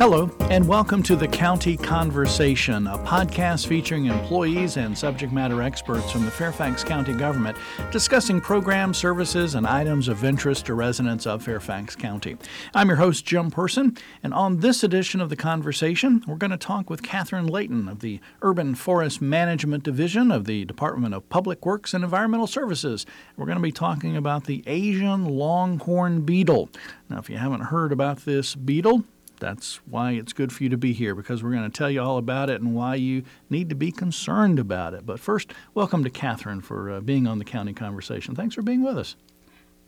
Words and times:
Hello, 0.00 0.30
and 0.48 0.66
welcome 0.66 1.02
to 1.02 1.14
the 1.14 1.28
County 1.28 1.76
Conversation, 1.76 2.86
a 2.86 2.96
podcast 3.00 3.66
featuring 3.66 4.06
employees 4.06 4.78
and 4.78 4.96
subject 4.96 5.30
matter 5.30 5.60
experts 5.60 6.10
from 6.10 6.24
the 6.24 6.30
Fairfax 6.30 6.82
County 6.82 7.12
government 7.12 7.58
discussing 7.92 8.40
programs, 8.40 8.96
services, 8.96 9.56
and 9.56 9.66
items 9.66 10.08
of 10.08 10.24
interest 10.24 10.64
to 10.64 10.72
residents 10.72 11.26
of 11.26 11.42
Fairfax 11.42 11.96
County. 11.96 12.38
I'm 12.74 12.88
your 12.88 12.96
host, 12.96 13.26
Jim 13.26 13.50
Person, 13.50 13.94
and 14.22 14.32
on 14.32 14.60
this 14.60 14.82
edition 14.82 15.20
of 15.20 15.28
the 15.28 15.36
conversation, 15.36 16.24
we're 16.26 16.36
going 16.36 16.50
to 16.50 16.56
talk 16.56 16.88
with 16.88 17.02
Catherine 17.02 17.46
Layton 17.46 17.86
of 17.86 18.00
the 18.00 18.20
Urban 18.40 18.74
Forest 18.76 19.20
Management 19.20 19.84
Division 19.84 20.30
of 20.30 20.46
the 20.46 20.64
Department 20.64 21.12
of 21.12 21.28
Public 21.28 21.66
Works 21.66 21.92
and 21.92 22.02
Environmental 22.02 22.46
Services. 22.46 23.04
We're 23.36 23.44
going 23.44 23.58
to 23.58 23.62
be 23.62 23.70
talking 23.70 24.16
about 24.16 24.44
the 24.44 24.64
Asian 24.66 25.26
longhorn 25.26 26.22
beetle. 26.22 26.70
Now, 27.10 27.18
if 27.18 27.28
you 27.28 27.36
haven't 27.36 27.64
heard 27.64 27.92
about 27.92 28.20
this 28.24 28.54
beetle, 28.54 29.04
that's 29.40 29.76
why 29.86 30.12
it's 30.12 30.32
good 30.32 30.52
for 30.52 30.62
you 30.62 30.68
to 30.68 30.76
be 30.76 30.92
here 30.92 31.14
because 31.14 31.42
we're 31.42 31.50
going 31.50 31.68
to 31.68 31.76
tell 31.76 31.90
you 31.90 32.00
all 32.00 32.18
about 32.18 32.50
it 32.50 32.60
and 32.60 32.74
why 32.74 32.94
you 32.94 33.24
need 33.48 33.68
to 33.70 33.74
be 33.74 33.90
concerned 33.90 34.58
about 34.58 34.94
it. 34.94 35.04
But 35.04 35.18
first, 35.18 35.52
welcome 35.74 36.04
to 36.04 36.10
Catherine 36.10 36.60
for 36.60 36.90
uh, 36.90 37.00
being 37.00 37.26
on 37.26 37.38
the 37.38 37.44
county 37.44 37.72
conversation. 37.72 38.34
Thanks 38.34 38.54
for 38.54 38.62
being 38.62 38.82
with 38.84 38.96
us. 38.96 39.16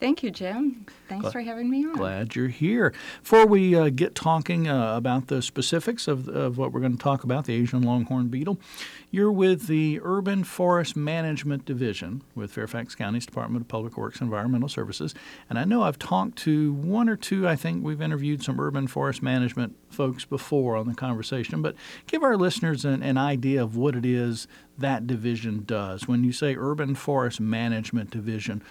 Thank 0.03 0.21
you, 0.21 0.31
Jim. 0.31 0.85
Thanks 1.07 1.21
glad, 1.21 1.31
for 1.31 1.39
having 1.39 1.69
me 1.69 1.85
on. 1.85 1.93
Glad 1.93 2.35
you're 2.35 2.49
here. 2.49 2.93
Before 3.21 3.47
we 3.47 3.73
uh, 3.73 3.87
get 3.87 4.15
talking 4.15 4.67
uh, 4.67 4.97
about 4.97 5.27
the 5.27 5.41
specifics 5.41 6.09
of, 6.09 6.27
of 6.27 6.57
what 6.57 6.73
we're 6.73 6.81
going 6.81 6.97
to 6.97 7.01
talk 7.01 7.23
about, 7.23 7.45
the 7.45 7.53
Asian 7.53 7.83
longhorn 7.83 8.27
beetle, 8.27 8.59
you're 9.11 9.31
with 9.31 9.67
the 9.67 10.01
Urban 10.03 10.43
Forest 10.43 10.97
Management 10.97 11.63
Division 11.63 12.21
with 12.35 12.51
Fairfax 12.51 12.95
County's 12.95 13.25
Department 13.25 13.61
of 13.61 13.69
Public 13.69 13.95
Works 13.95 14.19
and 14.19 14.27
Environmental 14.27 14.67
Services. 14.67 15.15
And 15.49 15.57
I 15.57 15.63
know 15.63 15.83
I've 15.83 15.99
talked 15.99 16.37
to 16.39 16.73
one 16.73 17.07
or 17.07 17.15
two, 17.15 17.47
I 17.47 17.55
think 17.55 17.81
we've 17.81 18.01
interviewed 18.01 18.43
some 18.43 18.59
urban 18.59 18.87
forest 18.87 19.23
management 19.23 19.77
folks 19.89 20.25
before 20.25 20.75
on 20.75 20.85
the 20.89 20.95
conversation, 20.95 21.61
but 21.61 21.75
give 22.07 22.23
our 22.23 22.35
listeners 22.35 22.83
an, 22.83 23.01
an 23.03 23.17
idea 23.17 23.63
of 23.63 23.77
what 23.77 23.95
it 23.95 24.05
is 24.05 24.49
that 24.77 25.07
division 25.07 25.63
does. 25.65 26.09
When 26.09 26.25
you 26.25 26.33
say 26.33 26.57
Urban 26.57 26.93
Forest 26.93 27.39
Management 27.39 28.09
Division, 28.09 28.61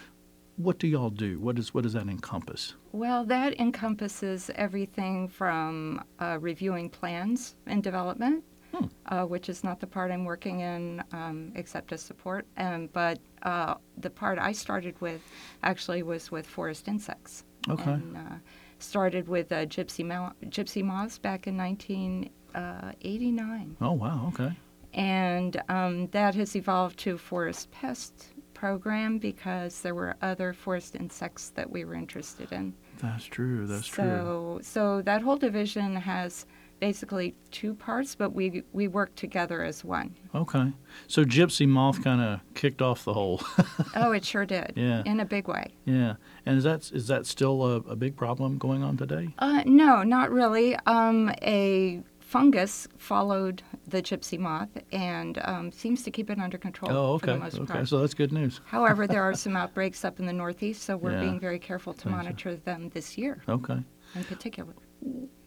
what 0.57 0.79
do 0.79 0.87
y'all 0.87 1.11
do? 1.11 1.39
What, 1.39 1.59
is, 1.59 1.75
what 1.75 1.85
does 1.85 1.93
that 1.95 2.09
encompass? 2.09 2.75
Well, 2.93 3.25
that 3.25 3.59
encompasses 3.59 4.51
everything 4.55 5.29
from 5.29 6.05
uh, 6.19 6.39
reviewing 6.41 6.91
plans 6.91 7.57
and 7.67 7.83
development, 7.83 8.45
hmm. 8.75 8.87
uh, 9.07 9.25
which 9.25 9.49
is 9.49 9.65
not 9.65 9.81
the 9.81 9.87
part 9.87 10.11
I'm 10.11 10.25
working 10.25 10.61
in 10.61 11.03
um, 11.13 11.53
except 11.55 11.93
as 11.93 12.03
support. 12.03 12.47
Um, 12.57 12.89
but 12.93 13.19
uh, 13.43 13.75
the 13.99 14.11
part 14.11 14.39
I 14.39 14.53
started 14.53 15.01
with 15.01 15.23
actually 15.63 16.03
was 16.03 16.31
with 16.31 16.47
forest 16.47 16.89
insects. 16.89 17.45
Okay. 17.69 17.93
And, 17.93 18.17
uh, 18.17 18.37
started 18.79 19.29
with 19.29 19.53
uh, 19.53 19.67
gypsy, 19.67 20.05
mo- 20.05 20.33
gypsy 20.47 20.83
moths 20.83 21.19
back 21.19 21.47
in 21.47 21.57
1989. 21.57 23.77
Uh, 23.81 23.85
oh, 23.85 23.93
wow, 23.93 24.33
okay. 24.35 24.53
And 24.93 25.63
um, 25.69 26.09
that 26.09 26.35
has 26.35 26.55
evolved 26.55 26.99
to 27.01 27.17
forest 27.17 27.71
pest 27.71 28.32
program 28.63 29.19
because 29.19 29.81
there 29.81 29.93
were 29.93 30.15
other 30.23 30.53
forest 30.53 30.95
insects 30.95 31.51
that 31.57 31.69
we 31.69 31.85
were 31.85 31.97
interested 31.97 32.53
in. 32.53 32.73
That's 33.01 33.25
true. 33.25 33.67
That's 33.67 33.89
so, 33.89 34.03
true. 34.05 34.61
So 34.63 35.03
that 35.03 35.21
whole 35.21 35.37
division 35.37 35.97
has 35.97 36.47
basically 36.79 37.35
two 37.51 37.75
parts, 37.75 38.15
but 38.15 38.33
we 38.33 38.63
we 38.73 38.87
work 38.87 39.13
together 39.17 39.65
as 39.65 39.85
one. 39.85 40.15
Okay. 40.33 40.73
So 41.09 41.25
gypsy 41.25 41.67
moth 41.67 42.05
kind 42.05 42.21
of 42.21 42.39
kicked 42.55 42.81
off 42.81 43.05
the 43.05 43.15
whole. 43.15 43.43
oh, 43.97 44.13
it 44.13 44.25
sure 44.25 44.47
did. 44.47 44.75
Yeah. 44.77 45.03
In 45.07 45.19
a 45.19 45.25
big 45.25 45.49
way. 45.49 45.67
Yeah. 45.85 46.15
And 46.47 46.57
is 46.57 46.63
that 46.63 46.93
is 46.93 47.09
that 47.09 47.27
still 47.27 47.65
a, 47.65 47.77
a 47.79 47.97
big 47.97 48.15
problem 48.17 48.59
going 48.59 48.85
on 48.85 48.97
today? 48.97 49.35
Uh, 49.41 49.65
no, 49.67 50.05
not 50.05 50.31
really. 50.31 50.77
Um, 50.87 51.33
a 51.43 52.05
fungus 52.21 52.87
followed 52.97 53.65
the 53.93 54.03
gypsy 54.03 54.39
moth 54.39 54.71
and 54.91 55.39
um, 55.45 55.71
seems 55.71 56.03
to 56.03 56.11
keep 56.11 56.31
it 56.31 56.41
under 56.41 56.59
control 56.59 56.91
oh, 56.91 57.13
okay. 57.13 57.27
for 57.27 57.33
the 57.35 57.39
most 57.39 57.59
okay. 57.59 57.73
part. 57.73 57.89
So 57.89 58.01
that's 58.01 58.15
good 58.15 58.33
news. 58.33 58.61
However, 58.65 59.07
there 59.07 59.23
are 59.23 59.35
some 59.45 59.57
outbreaks 59.57 60.05
up 60.05 60.19
in 60.19 60.27
the 60.27 60.33
Northeast, 60.33 60.83
so 60.83 60.97
we're 60.97 61.13
yeah. 61.13 61.21
being 61.21 61.39
very 61.39 61.59
careful 61.59 61.93
to 61.95 62.09
monitor 62.09 62.57
so. 62.57 62.63
them 62.65 62.91
this 62.95 63.17
year. 63.17 63.43
Okay. 63.49 63.79
In 64.15 64.25
particular. 64.25 64.75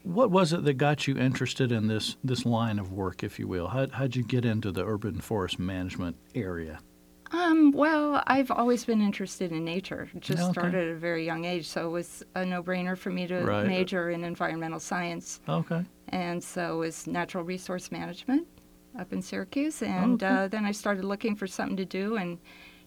What 0.04 0.32
was 0.32 0.54
it 0.54 0.64
that 0.64 0.76
got 0.76 1.08
you 1.08 1.18
interested 1.18 1.72
in 1.72 1.88
this 1.88 2.16
this 2.24 2.46
line 2.46 2.78
of 2.78 2.92
work, 2.92 3.24
if 3.24 3.40
you 3.40 3.48
will? 3.48 3.68
How 3.68 3.88
how'd 3.92 4.16
you 4.16 4.24
get 4.24 4.46
into 4.46 4.72
the 4.72 4.86
urban 4.86 5.20
forest 5.20 5.58
management 5.58 6.16
area? 6.36 6.80
Um, 7.56 7.72
well, 7.72 8.24
I've 8.28 8.52
always 8.52 8.86
been 8.86 9.02
interested 9.02 9.52
in 9.52 9.64
nature. 9.64 10.10
Just 10.20 10.44
okay. 10.44 10.52
started 10.52 10.90
at 10.90 10.96
a 10.96 11.00
very 11.00 11.26
young 11.26 11.46
age, 11.46 11.68
so 11.68 11.88
it 11.88 11.92
was 11.92 12.24
a 12.36 12.46
no-brainer 12.46 12.98
for 12.98 13.10
me 13.10 13.28
to 13.28 13.40
right. 13.40 13.68
major 13.68 14.10
in 14.10 14.24
environmental 14.24 14.80
science. 14.80 15.42
Okay. 15.48 15.84
And 16.10 16.44
so 16.44 16.76
it 16.76 16.88
was 16.88 17.08
natural 17.08 17.44
resource 17.44 17.92
management 17.92 18.48
up 19.00 19.12
in 19.12 19.22
Syracuse, 19.22 19.82
and 19.82 20.24
okay. 20.24 20.34
uh, 20.34 20.48
then 20.48 20.66
I 20.66 20.72
started 20.72 21.06
looking 21.06 21.36
for 21.36 21.48
something 21.48 21.78
to 21.78 21.86
do, 21.86 22.18
and 22.18 22.38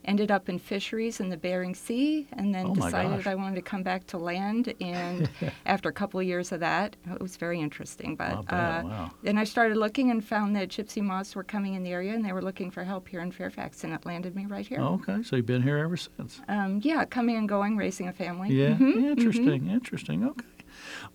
ended 0.05 0.31
up 0.31 0.49
in 0.49 0.59
fisheries 0.59 1.21
in 1.21 1.29
the 1.29 1.37
Bering 1.37 1.75
Sea, 1.75 2.27
and 2.33 2.55
then 2.55 2.69
oh 2.69 2.75
decided 2.75 3.27
I 3.27 3.35
wanted 3.35 3.57
to 3.57 3.63
come 3.63 3.83
back 3.83 4.07
to 4.09 4.19
land. 4.19 4.73
And 4.81 5.31
after 5.67 5.89
a 5.89 5.93
couple 5.93 6.21
of 6.21 6.27
years 6.27 6.53
of 6.53 6.61
that, 6.61 6.97
it 7.11 7.21
was 7.21 7.37
very 7.37 7.61
interesting. 7.61 8.17
But 8.17 8.39
uh, 8.53 8.83
wow. 8.85 9.11
then 9.23 9.39
I 9.39 9.45
started 9.45 9.77
looking 9.77 10.11
and 10.11 10.25
found 10.25 10.57
that 10.57 10.69
gypsy 10.69 11.03
moths 11.03 11.37
were 11.37 11.45
coming 11.45 11.75
in 11.75 11.83
the 11.83 11.91
area, 11.91 12.15
and 12.15 12.25
they 12.25 12.33
were 12.33 12.43
looking 12.43 12.71
for 12.71 12.85
help 12.85 13.09
here 13.09 13.21
in 13.21 13.33
Fairfax, 13.33 13.85
and 13.85 13.93
it 13.93 14.07
landed 14.07 14.35
me 14.35 14.47
right 14.47 14.67
here. 14.67 14.81
Okay, 14.81 15.23
so 15.23 15.37
you've 15.37 15.47
been 15.47 15.63
here 15.63 15.79
ever 15.79 15.97
since? 15.97 16.41
Um, 16.49 16.81
yeah, 16.83 17.05
coming 17.05 17.37
and 17.37 17.49
going, 17.49 17.77
raising 17.77 18.09
a 18.09 18.13
family. 18.13 18.51
Yeah, 18.51 18.71
mm-hmm. 18.71 19.05
interesting, 19.05 19.63
mm-hmm. 19.63 19.71
interesting. 19.71 20.25
Okay. 20.25 20.47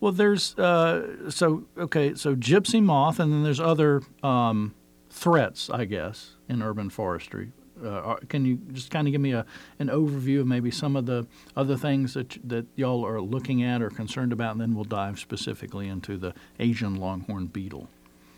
Well, 0.00 0.12
there's 0.12 0.56
uh, 0.58 1.30
so 1.30 1.64
okay, 1.78 2.14
so 2.14 2.34
gypsy 2.34 2.82
moth, 2.82 3.18
and 3.18 3.32
then 3.32 3.42
there's 3.42 3.60
other 3.60 4.02
um, 4.22 4.74
threats, 5.10 5.70
I 5.70 5.84
guess, 5.84 6.36
in 6.48 6.62
urban 6.62 6.90
forestry. 6.90 7.52
Uh, 7.82 8.16
can 8.28 8.44
you 8.44 8.56
just 8.72 8.90
kind 8.90 9.08
of 9.08 9.12
give 9.12 9.20
me 9.20 9.32
a 9.32 9.44
an 9.78 9.88
overview 9.88 10.40
of 10.40 10.46
maybe 10.46 10.70
some 10.70 10.94
of 10.96 11.06
the 11.06 11.26
other 11.56 11.76
things 11.76 12.14
that 12.14 12.38
that 12.46 12.66
y'all 12.76 13.04
are 13.04 13.20
looking 13.20 13.62
at 13.62 13.82
or 13.82 13.90
concerned 13.90 14.32
about, 14.32 14.52
and 14.52 14.60
then 14.60 14.74
we'll 14.74 14.84
dive 14.84 15.18
specifically 15.18 15.88
into 15.88 16.16
the 16.16 16.34
Asian 16.58 16.96
longhorn 16.96 17.46
beetle. 17.46 17.88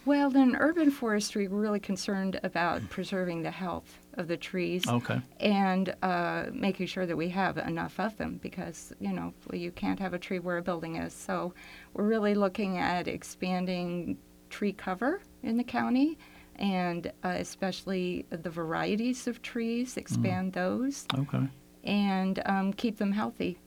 Well, 0.06 0.36
in 0.36 0.54
urban 0.54 0.92
forestry, 0.92 1.48
we're 1.48 1.60
really 1.60 1.80
concerned 1.80 2.38
about 2.44 2.88
preserving 2.90 3.42
the 3.42 3.50
health 3.50 3.98
of 4.14 4.28
the 4.28 4.36
trees 4.36 4.86
okay. 4.86 5.20
and 5.40 5.96
uh, 6.00 6.44
making 6.52 6.86
sure 6.86 7.06
that 7.06 7.16
we 7.16 7.28
have 7.30 7.58
enough 7.58 7.98
of 7.98 8.16
them 8.16 8.38
because, 8.40 8.92
you 9.00 9.12
know, 9.12 9.34
you 9.52 9.72
can't 9.72 9.98
have 9.98 10.14
a 10.14 10.18
tree 10.18 10.38
where 10.38 10.58
a 10.58 10.62
building 10.62 10.94
is. 10.94 11.12
So 11.12 11.54
we're 11.92 12.04
really 12.04 12.36
looking 12.36 12.78
at 12.78 13.08
expanding 13.08 14.16
tree 14.48 14.72
cover 14.72 15.22
in 15.42 15.56
the 15.56 15.64
county 15.64 16.18
and 16.56 17.12
uh, 17.24 17.28
especially 17.28 18.26
the 18.30 18.50
varieties 18.50 19.26
of 19.26 19.42
trees, 19.42 19.96
expand 19.96 20.52
mm. 20.52 20.54
those. 20.54 21.06
Okay. 21.18 21.48
And 21.84 22.42
um, 22.46 22.72
keep 22.72 22.98
them 22.98 23.12
healthy. 23.12 23.58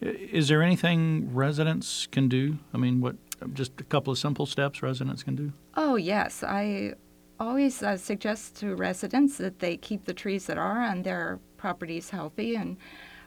Is 0.00 0.48
there 0.48 0.62
anything 0.62 1.34
residents 1.34 2.06
can 2.10 2.28
do? 2.28 2.58
I 2.72 2.78
mean, 2.78 3.00
what 3.00 3.16
just 3.52 3.80
a 3.80 3.84
couple 3.84 4.12
of 4.12 4.18
simple 4.18 4.46
steps 4.46 4.82
residents 4.82 5.22
can 5.22 5.36
do? 5.36 5.52
Oh 5.76 5.96
yes, 5.96 6.42
I 6.42 6.94
always 7.40 7.82
uh, 7.82 7.96
suggest 7.96 8.56
to 8.56 8.74
residents 8.74 9.38
that 9.38 9.58
they 9.58 9.76
keep 9.76 10.04
the 10.04 10.14
trees 10.14 10.46
that 10.46 10.58
are 10.58 10.80
on 10.80 11.02
their 11.02 11.38
properties 11.56 12.10
healthy 12.10 12.56
and. 12.56 12.76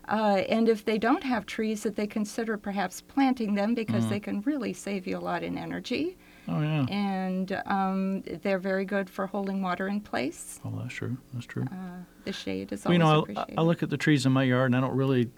Uh, 0.10 0.42
and 0.48 0.70
if 0.70 0.86
they 0.86 0.98
don't 0.98 1.24
have 1.26 1.46
trees, 1.46 1.84
that 1.84 1.98
they 1.98 2.08
consider 2.08 2.58
perhaps 2.58 3.02
planting 3.02 3.56
them 3.56 3.76
because 3.76 4.06
mm. 4.06 4.10
they 4.10 4.22
can 4.22 4.40
really 4.44 4.72
save 4.72 5.06
you 5.06 5.18
a 5.18 5.20
lot 5.20 5.44
in 5.44 5.58
energy. 5.58 6.16
Oh 6.48 6.62
yeah. 6.62 6.86
And 6.90 7.62
um, 7.66 8.22
they're 8.42 8.60
very 8.60 8.86
good 8.86 9.10
for 9.10 9.28
holding 9.28 9.62
water 9.62 9.88
in 9.88 10.02
place. 10.02 10.60
Oh, 10.64 10.74
that's 10.82 10.94
true. 10.94 11.18
That's 11.34 11.46
true. 11.46 11.66
Uh, 11.70 12.04
the 12.24 12.32
shade 12.32 12.72
is 12.72 12.86
well, 12.86 12.94
you 12.94 13.00
know, 13.00 13.22
appreciated. 13.22 13.56
I, 13.58 13.62
I 13.62 13.64
look 13.64 13.84
at 13.84 13.90
the 13.90 13.98
trees 13.98 14.26
in 14.26 14.32
my 14.32 14.44
yard, 14.44 14.68
and 14.68 14.76
I 14.76 14.80
don't 14.80 14.96
really. 14.96 15.30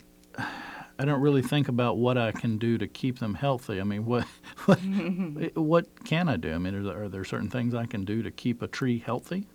I 1.02 1.06
don't 1.06 1.22
really 1.22 1.42
think 1.42 1.70
about 1.70 1.98
what 1.98 2.18
I 2.18 2.34
can 2.34 2.58
do 2.58 2.78
to 2.78 2.86
keep 2.86 3.20
them 3.20 3.34
healthy. 3.34 3.80
I 3.80 3.86
mean, 3.86 4.06
what 4.06 4.26
what, 4.66 4.80
what 5.56 6.04
can 6.04 6.28
I 6.28 6.36
do? 6.36 6.54
I 6.54 6.58
mean, 6.58 6.76
are 6.76 6.84
there, 6.84 7.04
are 7.04 7.10
there, 7.10 7.24
certain 7.24 7.50
things 7.50 7.74
I 7.74 7.86
can 7.86 8.04
do 8.04 8.22
to 8.22 8.32
keep 8.32 8.62
a 8.62 8.68
tree 8.68 9.00
healthy? 9.00 9.48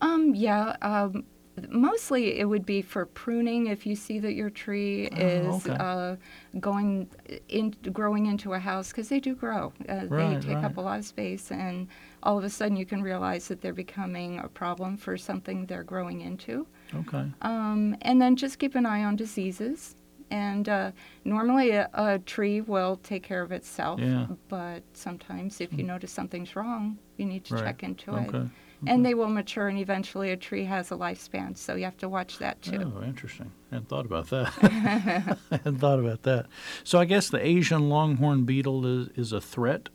Um, 0.00 0.34
yeah, 0.36 0.76
um, 0.80 1.24
mostly 1.70 2.38
it 2.38 2.44
would 2.44 2.66
be 2.66 2.82
for 2.82 3.06
pruning 3.06 3.66
if 3.66 3.86
you 3.86 3.94
see 3.94 4.18
that 4.18 4.34
your 4.34 4.50
tree 4.50 5.08
oh, 5.12 5.16
is 5.16 5.66
okay. 5.66 5.76
uh, 5.78 6.16
going 6.60 7.08
in 7.48 7.74
growing 7.92 8.26
into 8.26 8.54
a 8.54 8.58
house 8.58 8.88
because 8.88 9.08
they 9.08 9.20
do 9.20 9.34
grow 9.34 9.72
uh, 9.88 10.06
right, 10.06 10.40
they 10.40 10.46
take 10.48 10.56
right. 10.56 10.64
up 10.64 10.76
a 10.76 10.80
lot 10.80 10.98
of 10.98 11.04
space 11.04 11.50
and 11.50 11.88
all 12.22 12.38
of 12.38 12.44
a 12.44 12.50
sudden 12.50 12.76
you 12.76 12.86
can 12.86 13.02
realize 13.02 13.48
that 13.48 13.60
they're 13.60 13.72
becoming 13.72 14.38
a 14.40 14.48
problem 14.48 14.96
for 14.96 15.16
something 15.16 15.66
they're 15.66 15.84
growing 15.84 16.20
into 16.20 16.66
okay 16.94 17.24
um, 17.42 17.96
and 18.02 18.20
then 18.20 18.36
just 18.36 18.58
keep 18.58 18.74
an 18.74 18.86
eye 18.86 19.04
on 19.04 19.16
diseases 19.16 19.96
and 20.30 20.68
uh, 20.68 20.90
normally 21.24 21.70
a, 21.70 21.88
a, 21.94 22.18
tree 22.18 22.60
will 22.60 22.96
take 22.96 23.22
care 23.22 23.42
of 23.42 23.50
itself 23.50 23.98
yeah. 23.98 24.26
but 24.48 24.82
sometimes 24.92 25.60
if 25.60 25.72
you 25.72 25.80
hmm. 25.80 25.86
notice 25.86 26.12
something's 26.12 26.54
wrong 26.54 26.98
you 27.16 27.24
need 27.24 27.44
to 27.44 27.54
right. 27.54 27.64
check 27.64 27.82
into 27.82 28.10
okay. 28.10 28.38
it 28.38 28.48
and 28.86 29.04
they 29.04 29.14
will 29.14 29.28
mature 29.28 29.68
and 29.68 29.78
eventually 29.78 30.30
a 30.30 30.36
tree 30.36 30.64
has 30.64 30.90
a 30.92 30.94
lifespan 30.94 31.56
so 31.56 31.74
you 31.74 31.84
have 31.84 31.96
to 31.96 32.08
watch 32.08 32.38
that 32.38 32.60
too 32.62 32.92
oh 32.96 33.02
interesting 33.02 33.50
i 33.72 33.74
hadn't 33.76 33.88
thought 33.88 34.06
about 34.06 34.28
that 34.30 34.52
i 34.62 34.68
hadn't 35.56 35.78
thought 35.78 35.98
about 35.98 36.22
that 36.22 36.46
so 36.84 36.98
i 36.98 37.04
guess 37.04 37.28
the 37.28 37.44
asian 37.44 37.88
longhorn 37.88 38.44
beetle 38.44 38.86
is, 38.86 39.08
is 39.16 39.32
a 39.32 39.40
threat 39.40 39.88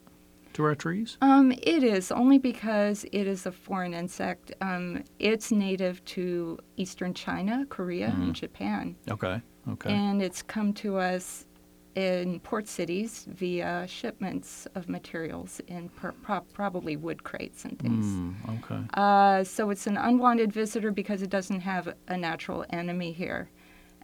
to 0.52 0.62
our 0.62 0.76
trees? 0.76 1.18
Um, 1.20 1.50
it 1.50 1.82
is 1.82 2.12
only 2.12 2.38
because 2.38 3.04
it 3.10 3.26
is 3.26 3.44
a 3.44 3.50
foreign 3.50 3.92
insect. 3.92 4.52
Um, 4.60 5.02
it's 5.18 5.50
native 5.50 6.04
to 6.04 6.60
eastern 6.76 7.12
China, 7.12 7.66
Korea, 7.68 8.10
Mm-hmm. 8.10 8.22
and 8.22 8.34
Japan, 8.36 8.94
Okay. 9.10 9.42
Okay. 9.68 9.92
and 9.92 10.22
it's 10.22 10.42
come 10.42 10.72
to 10.74 10.98
us 10.98 11.46
in 11.94 12.40
port 12.40 12.66
cities 12.66 13.24
via 13.28 13.86
shipments 13.86 14.66
of 14.74 14.88
materials 14.88 15.60
in 15.68 15.88
per- 15.90 16.12
pro- 16.12 16.40
probably 16.40 16.96
wood 16.96 17.22
crates 17.22 17.64
and 17.64 17.78
things. 17.78 18.04
Hmm, 18.04 18.32
okay. 18.50 18.80
Uh, 18.94 19.44
so 19.44 19.70
it's 19.70 19.86
an 19.86 19.96
unwanted 19.96 20.52
visitor 20.52 20.90
because 20.90 21.22
it 21.22 21.30
doesn't 21.30 21.60
have 21.60 21.94
a 22.08 22.16
natural 22.16 22.64
enemy 22.70 23.12
here. 23.12 23.48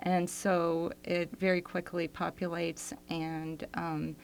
And 0.03 0.29
so 0.29 0.93
it 1.05 1.31
very 1.39 1.61
quickly 1.61 2.09
populates 2.09 2.93
and 3.09 3.67
um, 3.75 4.17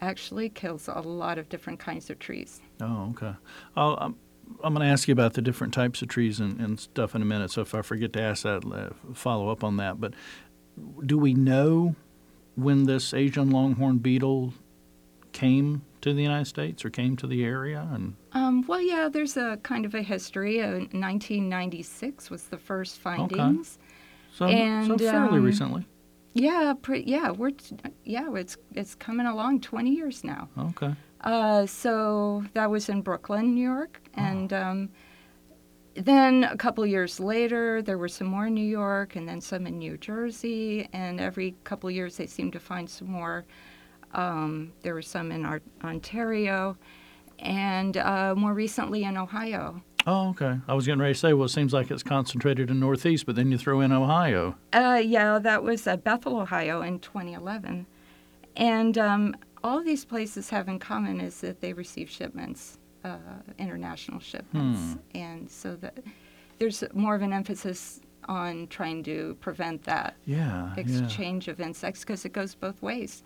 actually 0.00 0.48
kills 0.48 0.88
a 0.88 1.00
lot 1.00 1.38
of 1.38 1.48
different 1.48 1.78
kinds 1.78 2.10
of 2.10 2.18
trees. 2.18 2.60
Oh, 2.80 3.10
okay. 3.10 3.34
I'll, 3.76 3.96
I'm, 4.00 4.16
I'm 4.64 4.74
going 4.74 4.84
to 4.84 4.92
ask 4.92 5.06
you 5.06 5.12
about 5.12 5.34
the 5.34 5.42
different 5.42 5.74
types 5.74 6.02
of 6.02 6.08
trees 6.08 6.40
and, 6.40 6.60
and 6.60 6.80
stuff 6.80 7.14
in 7.14 7.22
a 7.22 7.26
minute. 7.26 7.50
So 7.52 7.60
if 7.60 7.74
I 7.74 7.82
forget 7.82 8.12
to 8.14 8.22
ask 8.22 8.42
that, 8.42 8.92
follow 9.14 9.50
up 9.50 9.62
on 9.62 9.76
that. 9.76 10.00
But 10.00 10.14
do 11.04 11.18
we 11.18 11.34
know 11.34 11.94
when 12.56 12.84
this 12.84 13.12
Asian 13.14 13.50
longhorn 13.50 13.98
beetle 13.98 14.54
came 15.32 15.82
to 16.00 16.12
the 16.14 16.22
United 16.22 16.46
States 16.46 16.84
or 16.84 16.90
came 16.90 17.16
to 17.16 17.26
the 17.26 17.44
area? 17.44 17.88
And 17.92 18.14
Um, 18.32 18.64
well, 18.66 18.80
yeah, 18.80 19.08
there's 19.08 19.36
a 19.36 19.58
kind 19.62 19.84
of 19.84 19.94
a 19.94 20.02
history. 20.02 20.60
Uh, 20.62 20.80
1996 20.92 22.30
was 22.30 22.44
the 22.44 22.58
first 22.58 22.98
findings. 22.98 23.78
so, 24.32 24.46
so 24.46 24.52
And, 24.52 24.98
fairly 25.00 25.38
um, 25.38 25.44
recently. 25.44 25.86
Yeah, 26.32 26.74
pre- 26.80 27.02
yeah, 27.04 27.30
we're 27.32 27.50
t- 27.50 27.76
yeah, 28.04 28.32
it's 28.34 28.56
it's 28.74 28.94
coming 28.94 29.26
along 29.26 29.62
20 29.62 29.90
years 29.90 30.22
now. 30.22 30.48
Okay. 30.56 30.94
Uh, 31.22 31.66
so 31.66 32.44
that 32.54 32.70
was 32.70 32.88
in 32.88 33.02
Brooklyn, 33.02 33.54
New 33.54 33.62
York, 33.68 34.00
Oh. 34.16 34.20
and 34.22 34.52
um, 34.52 34.88
then 35.94 36.44
a 36.44 36.56
couple 36.56 36.86
years 36.86 37.18
later, 37.18 37.82
there 37.82 37.98
were 37.98 38.08
some 38.08 38.28
more 38.28 38.46
in 38.46 38.54
New 38.54 38.64
York, 38.66 39.16
and 39.16 39.28
then 39.28 39.40
some 39.40 39.66
in 39.66 39.78
New 39.78 39.96
Jersey, 39.96 40.88
and 40.92 41.20
every 41.20 41.54
couple 41.64 41.90
years 41.90 42.16
they 42.16 42.26
seemed 42.26 42.52
to 42.52 42.60
find 42.60 42.88
some 42.88 43.08
more. 43.08 43.44
Um, 44.12 44.72
there 44.82 44.94
were 44.94 45.02
some 45.02 45.32
in 45.32 45.44
our, 45.44 45.60
Ontario, 45.82 46.76
and 47.38 47.96
uh, 47.96 48.34
more 48.36 48.54
recently 48.54 49.04
in 49.04 49.16
Ohio. 49.16 49.82
Oh, 50.06 50.30
okay. 50.30 50.58
I 50.66 50.74
was 50.74 50.86
getting 50.86 51.00
ready 51.00 51.14
to 51.14 51.18
say, 51.18 51.32
well, 51.34 51.44
it 51.44 51.50
seems 51.50 51.72
like 51.72 51.90
it's 51.90 52.02
concentrated 52.02 52.70
in 52.70 52.80
Northeast, 52.80 53.26
but 53.26 53.36
then 53.36 53.50
you 53.50 53.58
throw 53.58 53.80
in 53.80 53.92
Ohio. 53.92 54.56
Uh, 54.72 55.00
yeah, 55.04 55.38
that 55.38 55.62
was 55.62 55.86
uh, 55.86 55.96
Bethel, 55.96 56.38
Ohio, 56.40 56.82
in 56.82 57.00
2011, 57.00 57.86
and 58.56 58.98
um, 58.98 59.36
all 59.62 59.82
these 59.82 60.04
places 60.04 60.50
have 60.50 60.68
in 60.68 60.78
common 60.78 61.20
is 61.20 61.40
that 61.40 61.60
they 61.60 61.72
receive 61.72 62.08
shipments, 62.08 62.78
uh, 63.04 63.16
international 63.58 64.20
shipments, 64.20 64.96
and 65.14 65.50
so 65.50 65.76
that 65.76 65.98
there's 66.58 66.84
more 66.94 67.14
of 67.14 67.22
an 67.22 67.32
emphasis 67.32 68.00
on 68.28 68.66
trying 68.68 69.02
to 69.02 69.36
prevent 69.40 69.82
that 69.84 70.14
Yeah. 70.26 70.72
yeah. 70.76 70.80
exchange 70.80 71.48
of 71.48 71.60
insects 71.60 72.00
because 72.00 72.24
it 72.24 72.32
goes 72.32 72.54
both 72.54 72.80
ways. 72.82 73.22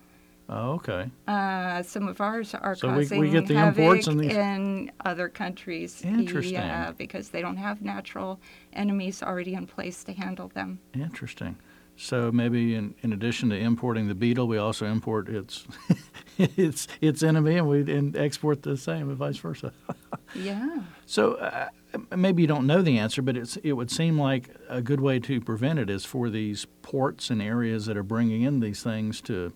Oh, 0.49 0.73
okay. 0.73 1.11
Uh, 1.27 1.83
some 1.83 2.07
of 2.07 2.21
ours 2.21 2.55
are 2.55 2.75
So 2.75 2.89
we- 2.91 2.97
we 2.99 3.03
causing 3.05 3.33
get 3.33 3.47
the 3.47 3.55
havoc 3.55 3.97
these- 4.05 4.07
in 4.37 4.93
other 5.05 5.29
countries. 5.31 6.03
Interesting. 6.05 6.53
Yeah, 6.55 6.93
because 6.93 7.31
they 7.31 7.41
don't 7.41 7.57
have 7.57 7.81
natural 7.81 8.39
enemies 8.75 9.23
already 9.23 9.55
in 9.55 9.67
place 9.67 10.05
to 10.05 10.13
handle 10.13 10.49
them. 10.49 10.81
Interesting. 10.95 11.57
So 11.97 12.33
maybe 12.33 12.75
in, 12.75 12.95
in 13.03 13.13
addition 13.13 13.51
to 13.51 13.57
importing 13.57 14.09
the 14.09 14.15
beetle, 14.15 14.49
we 14.49 14.59
also 14.59 14.87
import 14.87 15.29
its 15.29 15.65
its 16.39 16.89
its 17.01 17.23
enemy, 17.23 17.57
and 17.57 17.69
we 17.69 17.81
and 17.93 18.17
export 18.17 18.63
the 18.63 18.77
same, 18.77 19.09
and 19.09 19.17
vice 19.17 19.39
versa. 19.39 19.73
Yeah. 20.35 20.83
So 21.07 21.35
uh, 21.35 21.69
maybe 22.17 22.43
you 22.43 22.49
don't 22.49 22.67
know 22.67 22.83
the 22.83 22.99
answer, 22.99 23.23
but 23.23 23.37
it's 23.37 23.57
it 23.59 23.75
would 23.75 23.91
seem 23.91 24.19
like 24.19 24.51
a 24.69 24.83
good 24.83 25.01
way 25.01 25.21
to 25.21 25.41
prevent 25.41 25.79
it 25.79 25.89
is 25.89 26.05
for 26.05 26.29
these 26.29 26.67
ports 26.83 27.31
and 27.31 27.41
areas 27.41 27.87
that 27.87 27.97
are 27.97 28.03
bringing 28.03 28.43
in 28.43 28.59
these 28.59 28.83
things 28.83 29.21
to, 29.23 29.53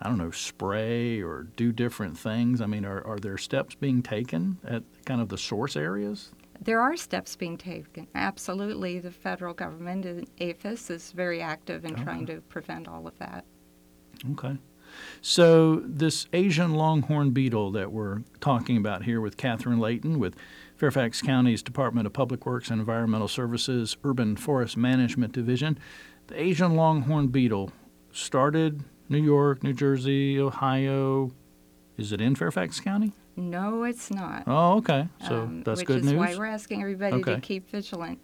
I 0.00 0.08
don't 0.08 0.18
know, 0.18 0.30
spray 0.30 1.20
or 1.20 1.48
do 1.56 1.72
different 1.72 2.16
things. 2.16 2.60
I 2.60 2.66
mean, 2.66 2.84
are 2.84 3.04
are 3.04 3.18
there 3.18 3.36
steps 3.36 3.74
being 3.74 4.00
taken 4.00 4.58
at 4.64 4.84
kind 5.04 5.20
of 5.20 5.28
the 5.28 5.38
source 5.38 5.74
areas? 5.76 6.30
There 6.60 6.80
are 6.80 6.96
steps 6.96 7.36
being 7.36 7.58
taken. 7.58 8.08
Absolutely. 8.14 8.98
The 8.98 9.10
federal 9.10 9.54
government 9.54 10.04
and 10.04 10.28
APHIS 10.40 10.90
is 10.90 11.12
very 11.12 11.40
active 11.40 11.84
in 11.84 11.94
trying 11.94 12.26
to 12.26 12.40
prevent 12.42 12.88
all 12.88 13.06
of 13.06 13.18
that. 13.18 13.44
Okay. 14.32 14.56
So, 15.20 15.82
this 15.84 16.26
Asian 16.32 16.74
longhorn 16.74 17.30
beetle 17.30 17.70
that 17.72 17.92
we're 17.92 18.22
talking 18.40 18.76
about 18.76 19.04
here 19.04 19.20
with 19.20 19.36
Catherine 19.36 19.78
Layton 19.78 20.18
with 20.18 20.36
Fairfax 20.76 21.22
County's 21.22 21.62
Department 21.62 22.06
of 22.06 22.12
Public 22.12 22.46
Works 22.46 22.70
and 22.70 22.80
Environmental 22.80 23.28
Services 23.28 23.96
Urban 24.04 24.36
Forest 24.36 24.76
Management 24.76 25.32
Division, 25.32 25.78
the 26.28 26.40
Asian 26.40 26.76
longhorn 26.76 27.28
beetle 27.28 27.72
started 28.12 28.84
New 29.08 29.22
York, 29.22 29.62
New 29.62 29.72
Jersey, 29.72 30.38
Ohio. 30.38 31.30
Is 31.96 32.12
it 32.12 32.20
in 32.20 32.34
Fairfax 32.34 32.80
County? 32.80 33.12
No, 33.36 33.84
it's 33.84 34.10
not. 34.10 34.44
Oh, 34.46 34.78
okay. 34.78 35.08
So 35.28 35.42
um, 35.42 35.62
that's 35.62 35.80
which 35.80 35.86
good 35.86 36.04
is 36.04 36.14
why 36.14 36.34
we're 36.36 36.46
asking 36.46 36.80
everybody 36.80 37.16
Okay. 37.16 37.34
to 37.34 37.40
keep 37.40 37.70
vigilant. 37.70 38.18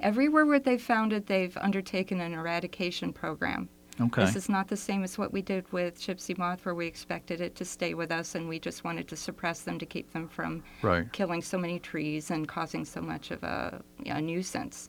Everywhere 0.00 0.46
where 0.46 0.58
they've 0.58 0.80
found 0.82 1.12
it, 1.12 1.26
they've 1.26 1.56
undertaken 1.58 2.20
an 2.20 2.32
eradication 2.34 3.12
program. 3.12 3.68
okay. 4.00 4.24
This 4.24 4.36
is 4.36 4.48
not 4.48 4.66
the 4.68 4.76
same 4.76 5.04
as 5.04 5.18
what 5.18 5.32
we 5.32 5.40
did 5.42 5.70
with 5.72 6.00
gypsy 6.00 6.36
moth, 6.36 6.64
where 6.64 6.74
we 6.74 6.86
expected 6.86 7.40
it 7.40 7.54
to 7.56 7.64
stay 7.64 7.94
with 7.94 8.10
us 8.10 8.34
and 8.34 8.48
we 8.48 8.58
just 8.58 8.84
wanted 8.84 9.06
to 9.08 9.16
suppress 9.16 9.60
them 9.60 9.78
to 9.78 9.86
keep 9.86 10.12
them 10.12 10.28
from 10.28 10.62
right. 10.82 11.12
killing 11.12 11.42
so 11.42 11.58
many 11.58 11.78
trees 11.78 12.30
and 12.30 12.48
causing 12.48 12.84
so 12.84 13.00
much 13.00 13.30
of 13.30 13.42
a, 13.44 13.80
a 14.06 14.20
nuisance. 14.20 14.88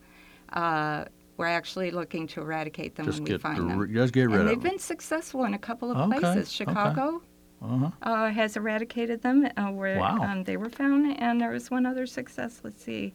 Uh, 0.53 1.05
we're 1.37 1.45
actually 1.47 1.91
looking 1.91 2.25
to 2.27 2.39
eradicate 2.41 2.95
them 2.95 3.05
Just 3.05 3.19
when 3.19 3.31
we 3.33 3.37
find 3.37 3.57
the- 3.69 3.75
them. 3.75 3.93
just 3.93 4.13
get 4.13 4.23
rid 4.29 4.39
and 4.39 4.41
of 4.41 4.47
they've 4.47 4.71
been 4.71 4.79
successful 4.79 5.43
in 5.43 5.53
a 5.53 5.59
couple 5.59 5.91
of 5.91 5.97
Okay, 5.97 6.19
places. 6.19 6.61
okay. 6.61 6.71
Uh-huh. 7.61 7.89
uh, 8.03 8.29
has 8.31 8.57
eradicated 8.57 9.21
them 9.21 9.47
uh, 9.57 9.67
where 9.71 9.97
Wow. 9.99 10.21
um, 10.21 10.43
they 10.43 10.57
were 10.57 10.69
found, 10.69 11.17
and 11.19 11.39
there 11.41 11.51
was 11.51 11.71
one 11.71 11.85
other 11.85 12.05
success. 12.05 12.61
Let's 12.63 12.83
see. 12.83 13.13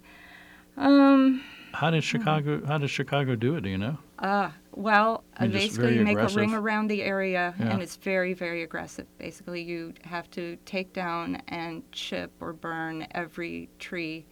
Um, 0.77 1.43
How 1.73 1.91
did 1.91 2.03
Chicago? 2.03 2.65
How 2.67 2.79
does 2.79 2.91
Chicago 2.91 3.37
do 3.37 3.57
it? 3.57 3.63
Do 3.63 3.69
you 3.69 3.79
know? 3.79 3.99
uh, 4.19 4.51
well, 4.73 5.25
uh, 5.37 5.41
They're 5.41 5.49
basically, 5.51 5.97
you 5.97 6.05
make 6.05 6.13
aggressive. 6.17 6.37
a 6.39 6.41
ring 6.41 6.55
around 6.55 6.87
the 6.89 7.03
area, 7.03 7.55
Yeah. 7.59 7.71
and 7.73 7.83
it's 7.83 7.97
very, 7.97 8.35
very 8.35 8.63
aggressive. 8.63 9.07
Basically, 9.19 9.63
you 9.63 9.95
have 10.05 10.31
to 10.33 10.57
take 10.65 10.93
down 10.93 11.43
and 11.49 11.83
chip 11.93 12.31
or 12.41 12.53
burn 12.53 13.07
every 13.13 13.69
tree 13.79 14.27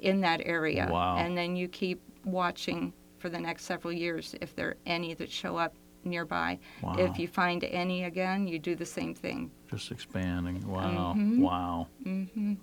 in 0.00 0.20
that 0.22 0.40
area. 0.44 0.88
Wow. 0.90 1.16
And 1.18 1.36
then 1.36 1.56
you 1.56 1.68
keep 1.68 2.00
watching 2.24 2.92
for 3.18 3.28
the 3.28 3.38
next 3.38 3.64
several 3.64 3.92
years 3.92 4.34
if 4.40 4.54
there 4.56 4.68
are 4.68 4.76
any 4.86 5.12
that 5.14 5.30
show 5.30 5.56
up 5.56 5.74
nearby. 6.04 6.58
Wow. 6.82 6.94
If 6.98 7.18
you 7.18 7.28
find 7.28 7.62
any 7.64 8.04
again, 8.04 8.46
you 8.46 8.58
do 8.58 8.74
the 8.74 8.86
same 8.86 9.14
thing. 9.14 9.50
Just 9.70 9.90
expanding. 9.90 10.66
Wow. 10.66 11.14
Mhm. 11.16 11.38
Wow. 11.38 11.86
hmm 12.02 12.54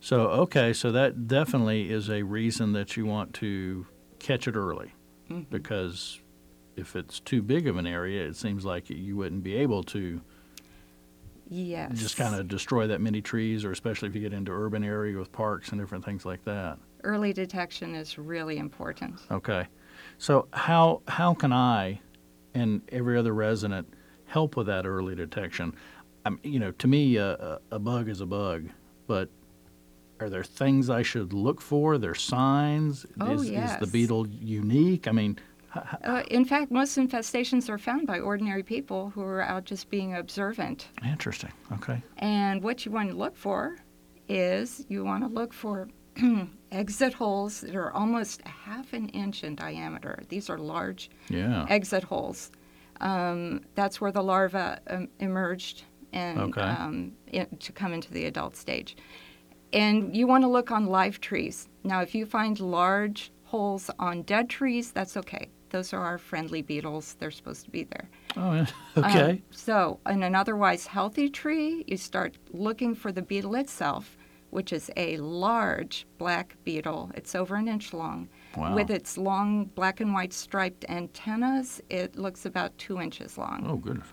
So, 0.00 0.28
okay, 0.28 0.72
so 0.74 0.92
that 0.92 1.26
definitely 1.28 1.90
is 1.90 2.10
a 2.10 2.22
reason 2.22 2.72
that 2.72 2.96
you 2.96 3.06
want 3.06 3.32
to 3.34 3.86
catch 4.18 4.46
it 4.46 4.54
early 4.56 4.92
Mhm. 5.30 5.48
because 5.50 6.20
if 6.76 6.94
it's 6.96 7.20
too 7.20 7.40
big 7.40 7.66
of 7.66 7.76
an 7.76 7.86
area, 7.86 8.26
it 8.26 8.36
seems 8.36 8.64
like 8.64 8.90
you 8.90 9.16
wouldn't 9.16 9.42
be 9.44 9.54
able 9.54 9.82
to 9.84 10.20
Yes. 11.48 11.98
just 11.98 12.16
kind 12.16 12.34
of 12.34 12.48
destroy 12.48 12.86
that 12.86 13.00
many 13.00 13.20
trees, 13.20 13.64
or 13.64 13.70
especially 13.70 14.08
if 14.08 14.14
you 14.14 14.20
get 14.20 14.32
into 14.32 14.50
urban 14.50 14.82
area 14.82 15.16
with 15.18 15.30
parks 15.30 15.70
and 15.70 15.80
different 15.80 16.04
things 16.04 16.24
like 16.24 16.44
that. 16.44 16.78
Early 17.02 17.32
detection 17.34 17.94
is 17.94 18.18
really 18.18 18.56
important. 18.56 19.20
Okay, 19.30 19.66
so 20.16 20.48
how 20.52 21.02
how 21.06 21.34
can 21.34 21.52
I 21.52 22.00
and 22.54 22.82
every 22.90 23.18
other 23.18 23.34
resident 23.34 23.92
help 24.26 24.56
with 24.56 24.66
that 24.68 24.86
early 24.86 25.14
detection? 25.14 25.74
Um, 26.24 26.40
you 26.42 26.58
know, 26.58 26.70
to 26.72 26.86
me, 26.86 27.16
a, 27.16 27.58
bug 27.80 28.08
is 28.08 28.20
a 28.20 28.26
bug, 28.26 28.68
but 29.06 29.28
are 30.20 30.30
there 30.30 30.44
things 30.44 30.88
I 30.88 31.02
should 31.02 31.32
look 31.32 31.60
for? 31.60 31.94
Are 31.94 31.98
there 31.98 32.14
signs? 32.14 33.04
Oh, 33.20 33.32
is, 33.32 33.50
is 33.50 33.76
the 33.76 33.86
beetle 33.86 34.26
unique? 34.28 35.06
I 35.06 35.12
mean, 35.12 35.38
Uh, 35.74 36.22
in 36.30 36.44
fact, 36.44 36.70
most 36.70 36.96
infestations 36.96 37.68
are 37.68 37.78
found 37.78 38.06
by 38.06 38.20
ordinary 38.20 38.62
people 38.62 39.10
who 39.10 39.22
are 39.22 39.42
out 39.42 39.64
just 39.64 39.90
being 39.90 40.14
observant. 40.14 40.88
interesting. 41.04 41.50
Okay. 41.72 42.00
And 42.18 42.62
what 42.62 42.86
you 42.86 42.92
want 42.92 43.10
to 43.10 43.16
look 43.16 43.36
for 43.36 43.76
is 44.28 44.86
you 44.88 45.04
want 45.04 45.24
to 45.24 45.28
look 45.28 45.52
for 45.52 45.88
exit 46.72 47.14
holes 47.14 47.60
that 47.60 47.74
are 47.76 47.92
almost 47.92 48.42
a 48.44 48.48
half 48.48 48.92
an 48.92 49.08
inch 49.10 49.44
in 49.44 49.54
diameter. 49.54 50.22
These 50.28 50.50
are 50.50 50.58
large 50.58 51.10
Yeah. 51.28 51.66
exit 51.68 52.04
holes. 52.04 52.50
Um, 53.00 53.62
that's 53.74 54.00
where 54.00 54.12
the 54.12 54.22
larva 54.22 54.80
um, 54.88 55.08
emerged 55.18 55.84
and 56.12 56.38
Okay. 56.38 56.60
um, 56.60 57.12
in, 57.32 57.46
to 57.58 57.72
come 57.72 57.92
into 57.92 58.12
the 58.12 58.24
adult 58.26 58.56
stage. 58.56 58.96
And 59.72 60.16
you 60.16 60.26
want 60.28 60.44
to 60.44 60.48
look 60.48 60.70
on 60.70 60.86
live 60.86 61.20
trees. 61.20 61.68
Now, 61.82 62.00
if 62.02 62.14
you 62.14 62.24
find 62.26 62.58
large 62.60 63.32
holes 63.44 63.90
on 63.98 64.22
dead 64.22 64.48
trees, 64.48 64.92
that's 64.92 65.16
okay. 65.16 65.48
those 65.70 65.92
are 65.92 66.00
our 66.04 66.18
friendly 66.18 66.62
beetles. 66.62 67.16
They're 67.18 67.32
supposed 67.32 67.64
to 67.64 67.70
be 67.70 67.82
there. 67.82 68.08
Oh, 68.36 68.52
yeah. 68.54 68.66
Um, 68.96 69.04
okay. 69.04 69.42
so, 69.50 69.98
in 70.08 70.22
an 70.22 70.36
otherwise 70.36 70.86
healthy 70.86 71.28
tree, 71.28 71.82
you 71.88 71.96
start 71.96 72.36
looking 72.52 72.94
for 72.94 73.10
the 73.10 73.22
beetle 73.22 73.56
itself, 73.56 74.16
which 74.54 74.72
is 74.72 74.90
a 74.96 75.16
large 75.18 76.06
black 76.16 76.56
beetle. 76.64 77.10
It's 77.14 77.34
over 77.34 77.56
an 77.56 77.66
inch 77.66 77.92
long. 77.92 78.28
wow. 78.56 78.74
With 78.74 78.88
its 78.88 79.18
long 79.18 79.64
black 79.74 80.00
and 80.00 80.14
white 80.14 80.32
striped 80.32 80.84
antennas, 80.88 81.80
it 81.90 82.16
looks 82.16 82.46
about 82.46 82.76
two 82.78 83.00
inches 83.00 83.36
long. 83.36 83.66
oh, 83.68 83.76
goodness. 83.76 84.06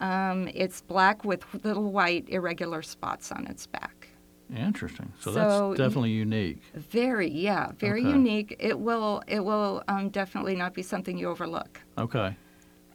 Um, 0.00 0.48
it's 0.54 0.80
black 0.80 1.24
with 1.24 1.44
little 1.62 1.92
white 1.92 2.24
irregular 2.28 2.80
spots 2.82 3.30
on 3.30 3.46
its 3.46 3.66
back. 3.66 4.08
Interesting. 4.56 5.12
So, 5.20 5.32
So 5.32 5.68
that's 5.68 5.78
definitely 5.78 6.10
unique. 6.10 6.60
Very, 6.74 7.30
yeah, 7.30 7.72
very 7.78 8.00
Okay. 8.00 8.10
unique. 8.10 8.56
It 8.58 8.78
will, 8.78 9.22
it 9.28 9.44
will 9.44 9.82
um, 9.88 10.08
definitely 10.08 10.56
not 10.56 10.72
be 10.74 10.82
something 10.82 11.16
you 11.18 11.28
overlook. 11.28 11.80
Okay. 11.98 12.34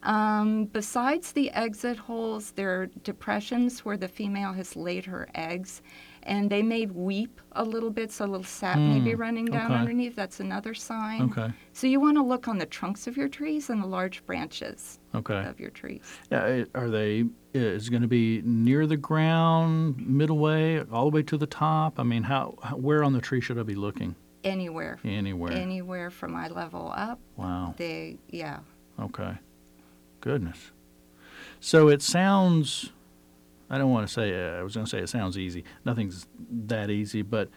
Um, 0.04 0.66
besides 0.66 1.32
the 1.32 1.50
exit 1.52 1.98
holes, 1.98 2.52
there 2.52 2.82
are 2.82 2.86
depressions 3.04 3.84
where 3.86 3.98
the 3.98 4.08
female 4.08 4.54
has 4.54 4.76
laid 4.76 5.06
her 5.06 5.28
eggs, 5.34 5.82
and 6.28 6.50
they 6.50 6.62
may 6.62 6.86
weep 6.86 7.42
a 7.54 7.64
little 7.64 7.90
bit, 7.90 8.12
so 8.12 8.26
a 8.26 8.28
little 8.28 8.44
sap 8.44 8.78
may 8.78 9.00
be 9.00 9.14
Hmm, 9.14 9.22
running 9.22 9.46
down 9.46 9.72
okay. 9.72 9.80
underneath. 9.80 10.16
That's 10.16 10.40
another 10.40 10.74
sign. 10.74 11.22
Okay. 11.32 11.52
So 11.74 11.88
you 11.88 12.00
want 12.00 12.18
to 12.18 12.24
look 12.24 12.48
on 12.48 12.58
the 12.58 12.66
trunks 12.66 13.08
of 13.08 13.18
your 13.18 13.30
trees 13.30 13.70
and 13.70 13.82
the 13.82 13.88
large 13.88 14.24
branches 14.26 15.00
Okay. 15.16 15.44
of 15.46 15.60
your 15.60 15.70
trees. 15.72 16.02
Yeah, 16.30 16.66
are 16.76 16.90
they? 16.90 17.26
Is 17.54 17.88
it 17.88 17.92
going 17.92 18.02
to 18.04 18.08
be 18.08 18.42
near 18.44 18.86
the 18.86 18.98
ground, 18.98 20.06
middle 20.06 20.38
way, 20.38 20.82
all 20.92 21.10
the 21.10 21.16
way 21.16 21.24
to 21.24 21.38
the 21.38 21.48
top? 21.48 22.00
I 22.00 22.04
mean, 22.04 22.24
how 22.24 22.56
where 22.76 23.04
on 23.04 23.14
the 23.14 23.22
tree 23.22 23.42
should 23.42 23.58
I 23.58 23.64
be 23.64 23.76
looking? 23.76 24.16
Anywhere, 24.44 25.00
Anywhere. 25.04 25.52
anywhere 25.52 26.10
from 26.12 26.36
eye 26.36 26.48
level 26.50 26.94
up, 26.96 27.20
wow. 27.36 27.74
they, 27.78 28.18
yeah. 28.30 28.60
Okay. 29.00 29.34
Goodness. 30.22 30.72
So 31.60 31.88
it 31.90 32.02
sounds. 32.02 32.92
I 33.70 33.78
don't 33.78 33.92
want 33.92 34.08
to 34.08 34.14
say. 34.14 34.34
Uh, 34.34 34.60
I 34.60 34.64
was 34.64 34.74
going 34.76 34.86
to 34.86 34.90
say 34.90 35.00
it 35.00 35.10
sounds 35.10 35.38
easy. 35.38 35.64
Nothing's 35.86 36.26
that 36.68 36.90
easy, 36.90 37.22
but 37.22 37.50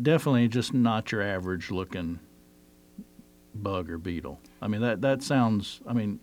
definitely 0.00 0.48
just 0.48 0.74
not 0.74 1.10
your 1.12 1.22
average 1.22 1.70
looking 1.70 2.18
bug 3.54 3.90
or 3.90 3.98
beetle. 3.98 4.40
I 4.60 4.68
mean 4.68 4.80
that 4.82 5.00
that 5.02 5.22
sounds. 5.22 5.80
I 5.86 5.92
mean, 5.92 6.20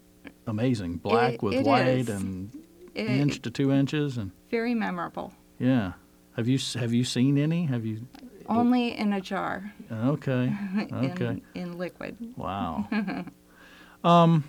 amazing. 0.47 0.97
Black 0.97 1.35
It- 1.35 1.43
with 1.43 1.53
it 1.55 1.65
white 1.65 1.87
is. 1.87 2.09
and 2.09 2.51
It, 2.95 3.07
inch 3.09 3.41
to 3.43 3.49
two 3.51 3.71
inches 3.71 4.17
and. 4.17 4.31
Very 4.51 4.73
memorable. 4.73 5.33
Yeah. 5.59 5.93
Have 6.35 6.47
you 6.47 6.57
have 6.79 6.93
you 6.93 7.03
seen 7.03 7.37
any? 7.37 7.65
Have 7.65 7.85
you? 7.85 8.07
Only 8.47 8.97
in 8.97 9.13
a 9.13 9.21
jar, 9.21 9.71
Okay. 9.91 10.51
Okay. 10.91 11.25
in, 11.25 11.41
in 11.53 11.77
liquid. 11.77 12.17
Wow. 12.35 12.87
um, 14.03 14.43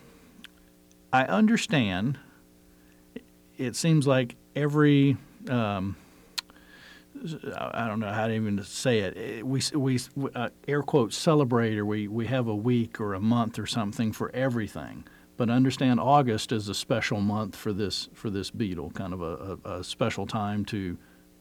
I 1.12 1.24
understand. 1.24 2.18
It 3.58 3.76
seems 3.76 4.06
like 4.06 4.36
every. 4.60 5.16
Um, 5.48 5.96
I 7.56 7.86
don't 7.86 8.00
know 8.00 8.12
how 8.12 8.28
to 8.28 8.34
even 8.34 8.62
say 8.62 9.00
it. 9.00 9.44
We 9.44 9.60
we 9.74 9.98
uh, 10.34 10.50
air 10.68 10.82
quotes 10.82 11.16
celebrate 11.16 11.76
or 11.76 11.84
we 11.84 12.08
we 12.08 12.26
have 12.26 12.46
a 12.46 12.54
week 12.54 13.00
or 13.00 13.14
a 13.14 13.20
month 13.20 13.58
or 13.58 13.66
something 13.66 14.12
for 14.12 14.30
everything. 14.32 15.04
But 15.36 15.50
understand 15.50 16.00
August 16.00 16.52
is 16.52 16.68
a 16.68 16.74
special 16.74 17.20
month 17.20 17.56
for 17.56 17.72
this 17.72 18.08
for 18.14 18.30
this 18.30 18.50
beetle, 18.50 18.90
kind 18.90 19.12
of 19.12 19.22
a, 19.22 19.58
a, 19.64 19.78
a 19.78 19.84
special 19.84 20.26
time 20.26 20.64
to 20.66 20.98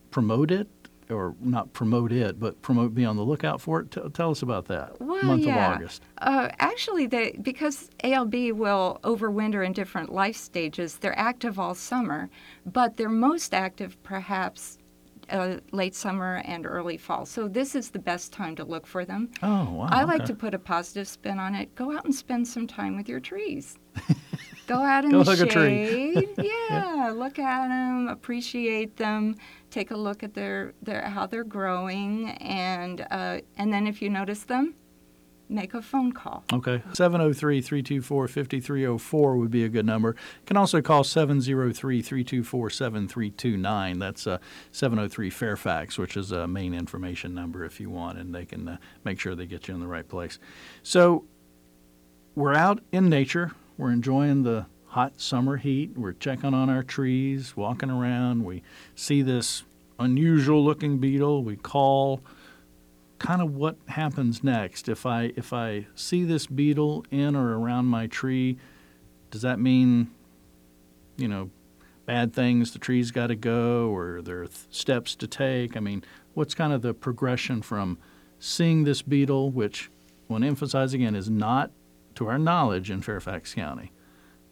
promote 0.09 0.51
it 0.51 0.67
or 1.09 1.35
not 1.39 1.73
promote 1.73 2.11
it, 2.11 2.39
but 2.39 2.61
promote 2.61 2.93
be 2.93 3.05
on 3.05 3.15
the 3.15 3.23
lookout 3.23 3.59
for 3.61 3.81
it. 3.81 3.91
T- 3.91 4.01
tell 4.13 4.31
us 4.31 4.41
about 4.41 4.65
that 4.65 4.99
Well, 5.01 5.23
month 5.23 5.43
yeah. 5.45 5.71
of 5.71 5.75
August. 5.75 6.03
Uh, 6.19 6.49
actually, 6.59 7.07
they, 7.07 7.37
because 7.41 7.89
ALB 8.03 8.51
will 8.53 8.99
overwinter 9.03 9.65
in 9.65 9.73
different 9.73 10.11
life 10.11 10.35
stages, 10.35 10.97
they're 10.97 11.17
active 11.17 11.59
all 11.59 11.73
summer, 11.75 12.29
but 12.65 12.97
they're 12.97 13.09
most 13.09 13.53
active 13.53 14.01
perhaps 14.03 14.77
uh, 15.29 15.57
late 15.71 15.95
summer 15.95 16.41
and 16.45 16.65
early 16.65 16.97
fall. 16.97 17.25
So 17.25 17.47
this 17.47 17.75
is 17.75 17.91
the 17.91 17.99
best 17.99 18.33
time 18.33 18.55
to 18.55 18.63
look 18.63 18.87
for 18.87 19.05
them. 19.05 19.29
Oh 19.43 19.65
wow! 19.71 19.87
I 19.91 20.03
like 20.03 20.21
okay. 20.21 20.27
to 20.27 20.33
put 20.33 20.53
a 20.55 20.59
positive 20.59 21.07
spin 21.07 21.37
on 21.37 21.53
it. 21.53 21.73
Go 21.75 21.95
out 21.95 22.05
and 22.05 22.13
spend 22.15 22.47
some 22.47 22.65
time 22.65 22.97
with 22.97 23.07
your 23.07 23.19
trees. 23.19 23.77
Go 24.69 24.83
out 24.83 25.03
in 25.03 25.09
Go 25.09 25.23
the 25.23 25.31
hug 25.31 25.47
a 25.47 25.51
tree. 25.51 26.13
shade. 26.13 26.29
yeah, 26.69 27.11
look 27.15 27.39
at 27.39 27.69
them, 27.69 28.07
appreciate 28.07 28.97
them, 28.97 29.35
take 29.71 29.89
a 29.89 29.97
look 29.97 30.21
at 30.21 30.35
their, 30.35 30.73
their 30.83 31.01
how 31.01 31.25
they're 31.25 31.43
growing, 31.43 32.29
and 32.29 33.01
uh, 33.09 33.39
and 33.57 33.73
then 33.73 33.87
if 33.87 33.99
you 33.99 34.11
notice 34.11 34.43
them, 34.43 34.75
make 35.49 35.73
a 35.73 35.81
phone 35.81 36.11
call. 36.11 36.43
Okay. 36.53 36.83
703 36.93 37.61
324 37.61 38.27
5304 38.27 39.37
would 39.37 39.49
be 39.49 39.63
a 39.63 39.69
good 39.69 39.87
number. 39.87 40.09
You 40.09 40.45
can 40.45 40.55
also 40.55 40.83
call 40.83 41.03
703 41.03 42.03
324 42.03 42.69
7329. 42.69 43.97
That's 43.97 44.27
uh, 44.27 44.37
703 44.71 45.31
Fairfax, 45.31 45.97
which 45.97 46.15
is 46.15 46.31
a 46.31 46.47
main 46.47 46.75
information 46.75 47.33
number 47.33 47.65
if 47.65 47.79
you 47.79 47.89
want, 47.89 48.19
and 48.19 48.35
they 48.35 48.45
can 48.45 48.67
uh, 48.67 48.77
make 49.03 49.19
sure 49.19 49.33
they 49.33 49.47
get 49.47 49.67
you 49.67 49.73
in 49.73 49.79
the 49.79 49.87
right 49.87 50.07
place. 50.07 50.37
So 50.83 51.25
we're 52.35 52.53
out 52.53 52.83
in 52.91 53.09
nature. 53.09 53.53
We're 53.79 53.91
enjoying 53.93 54.43
the 54.43 54.65
hot 54.87 55.21
summer 55.21 55.55
heat. 55.55 55.97
We're 55.97 56.11
checking 56.11 56.53
on 56.53 56.69
our 56.69 56.83
trees, 56.83 57.55
walking 57.55 57.89
around. 57.89 58.43
We 58.43 58.61
see 58.93 59.21
this 59.21 59.63
unusual 59.97 60.61
looking 60.61 60.97
beetle. 60.97 61.45
We 61.45 61.55
call 61.55 62.19
kind 63.19 63.41
of 63.41 63.55
what 63.55 63.77
happens 63.87 64.43
next 64.43 64.89
if 64.89 65.05
I 65.05 65.31
if 65.37 65.53
I 65.53 65.87
see 65.95 66.25
this 66.25 66.45
beetle 66.45 67.05
in 67.09 67.37
or 67.37 67.57
around 67.57 67.85
my 67.85 68.07
tree. 68.07 68.57
Does 69.31 69.43
that 69.43 69.61
mean, 69.61 70.11
you 71.15 71.29
know, 71.29 71.49
bad 72.05 72.33
things? 72.33 72.73
The 72.73 72.79
tree's 72.79 73.11
got 73.11 73.27
to 73.27 73.35
go, 73.35 73.95
or 73.95 74.21
there 74.21 74.41
are 74.41 74.47
th- 74.47 74.67
steps 74.71 75.15
to 75.15 75.25
take. 75.25 75.77
I 75.77 75.79
mean, 75.79 76.03
what's 76.33 76.53
kind 76.53 76.73
of 76.73 76.81
the 76.81 76.93
progression 76.93 77.61
from 77.61 77.97
seeing 78.39 78.83
this 78.83 79.01
beetle, 79.01 79.51
which, 79.51 79.89
I 80.29 80.33
want 80.33 80.41
to 80.43 80.49
emphasize 80.49 80.93
again, 80.93 81.15
is 81.15 81.29
not 81.29 81.71
to 82.19 82.27
our 82.27 82.37
knowledge 82.37 82.91
in 82.91 83.01
Fairfax 83.01 83.53
County, 83.53 83.93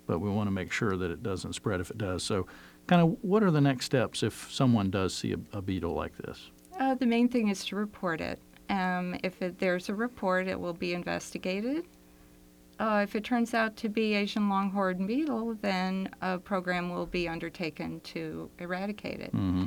but 0.05 0.19
we 0.19 0.29
want 0.29 0.47
to 0.47 0.51
make 0.51 0.71
sure 0.71 0.95
that 0.95 1.11
it 1.11 1.21
doesn't 1.21 1.51
spread 1.51 1.81
if 1.81 1.91
it 1.91 1.97
does. 1.97 2.23
So, 2.23 2.47
kind 2.87 3.01
of, 3.01 3.17
what 3.21 3.43
are 3.43 3.51
the 3.51 3.59
next 3.59 3.85
steps 3.85 4.23
if 4.23 4.47
someone 4.49 4.89
does 4.89 5.13
see 5.13 5.33
a, 5.33 5.57
a 5.57 5.61
beetle 5.61 5.93
like 5.93 6.17
this? 6.17 6.49
Uh, 6.79 6.95
the 6.95 7.05
main 7.05 7.27
thing 7.27 7.49
is 7.49 7.65
to 7.65 7.75
report 7.75 8.21
it. 8.21 8.39
Um, 8.69 9.17
if 9.21 9.41
it, 9.41 9.59
there's 9.59 9.89
a 9.89 9.93
report, 9.93 10.47
it 10.47 10.57
will 10.57 10.73
be 10.73 10.93
investigated. 10.93 11.83
Uh, 12.79 13.01
if 13.03 13.17
it 13.17 13.25
turns 13.25 13.53
out 13.53 13.75
to 13.77 13.89
be 13.89 14.13
Asian 14.13 14.47
longhorn 14.47 15.05
beetle, 15.05 15.57
then 15.61 16.09
a 16.21 16.37
program 16.37 16.89
will 16.89 17.05
be 17.05 17.27
undertaken 17.27 17.99
to 18.01 18.49
eradicate 18.59 19.19
it. 19.19 19.35
Mm-hmm. 19.35 19.65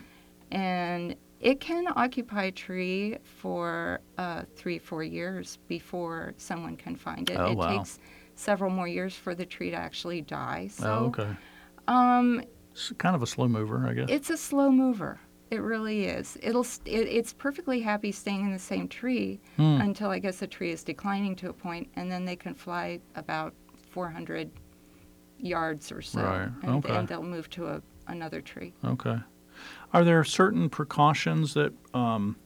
And 0.52 1.16
it 1.40 1.58
can 1.60 1.86
occupy 1.96 2.44
a 2.44 2.52
tree 2.52 3.16
for 3.22 4.00
uh, 4.18 4.42
three, 4.56 4.78
four 4.78 5.02
years 5.02 5.58
before 5.68 6.34
someone 6.36 6.76
can 6.76 6.94
find 6.96 7.28
it. 7.30 7.36
Oh, 7.38 7.52
it 7.52 7.56
wow. 7.56 7.78
takes 7.78 7.98
several 8.34 8.70
more 8.70 8.86
years 8.88 9.14
for 9.14 9.34
the 9.34 9.46
tree 9.46 9.70
to 9.70 9.76
actually 9.76 10.20
die. 10.22 10.68
So, 10.70 10.86
oh, 10.86 11.04
okay. 11.06 11.30
um, 11.88 12.42
It's 12.72 12.92
kind 12.98 13.14
of 13.16 13.22
a 13.22 13.26
slow 13.26 13.48
mover, 13.48 13.86
I 13.86 13.94
guess. 13.94 14.06
it's 14.10 14.30
a 14.30 14.36
slow 14.36 14.70
mover. 14.70 15.18
It 15.50 15.62
really 15.62 16.04
is. 16.04 16.38
It'll. 16.42 16.62
st- 16.62 16.86
It, 16.86 17.08
it's 17.08 17.32
perfectly 17.32 17.80
happy 17.80 18.12
staying 18.12 18.42
in 18.44 18.52
the 18.52 18.58
same 18.58 18.86
tree 18.86 19.40
Hmm. 19.56 19.80
until 19.80 20.10
I 20.10 20.20
guess 20.20 20.38
the 20.38 20.46
tree 20.46 20.70
is 20.70 20.84
declining 20.84 21.34
to 21.36 21.48
a 21.48 21.52
point, 21.52 21.88
and 21.96 22.10
then 22.12 22.24
they 22.24 22.36
can 22.36 22.54
fly 22.54 23.00
about 23.16 23.52
400 23.90 24.48
yards 25.38 25.90
or 25.90 26.02
so, 26.02 26.22
Right, 26.22 26.48
and, 26.62 26.84
okay. 26.84 26.94
and 26.94 27.08
they'll 27.08 27.22
move 27.22 27.50
to 27.50 27.66
a, 27.66 27.82
another 28.06 28.40
tree. 28.40 28.74
Okay. 28.84 29.18
Are 29.92 30.04
there 30.04 30.22
certain 30.24 30.68
precautions 30.68 31.54
that 31.54 31.72
um, 31.92 32.36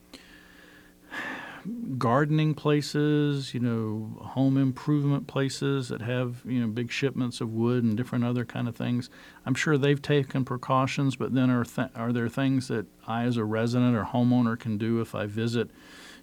gardening 1.98 2.54
places, 2.54 3.54
you 3.54 3.60
know, 3.60 4.18
home 4.20 4.56
improvement 4.56 5.26
places 5.26 5.88
that 5.88 6.00
have 6.02 6.42
you 6.44 6.60
know 6.60 6.66
big 6.68 6.90
shipments 6.90 7.40
of 7.40 7.52
wood 7.52 7.84
and 7.84 7.96
different 7.96 8.24
other 8.24 8.44
kind 8.44 8.68
of 8.68 8.76
things? 8.76 9.10
I'm 9.44 9.54
sure 9.54 9.76
they've 9.76 10.00
taken 10.00 10.44
precautions, 10.44 11.16
but 11.16 11.34
then 11.34 11.50
are 11.50 11.64
th- 11.64 11.90
are 11.94 12.12
there 12.12 12.28
things 12.28 12.68
that 12.68 12.86
I, 13.06 13.24
as 13.24 13.36
a 13.36 13.44
resident 13.44 13.94
or 13.94 14.04
homeowner, 14.04 14.58
can 14.58 14.78
do 14.78 15.00
if 15.00 15.14
I 15.14 15.26
visit, 15.26 15.70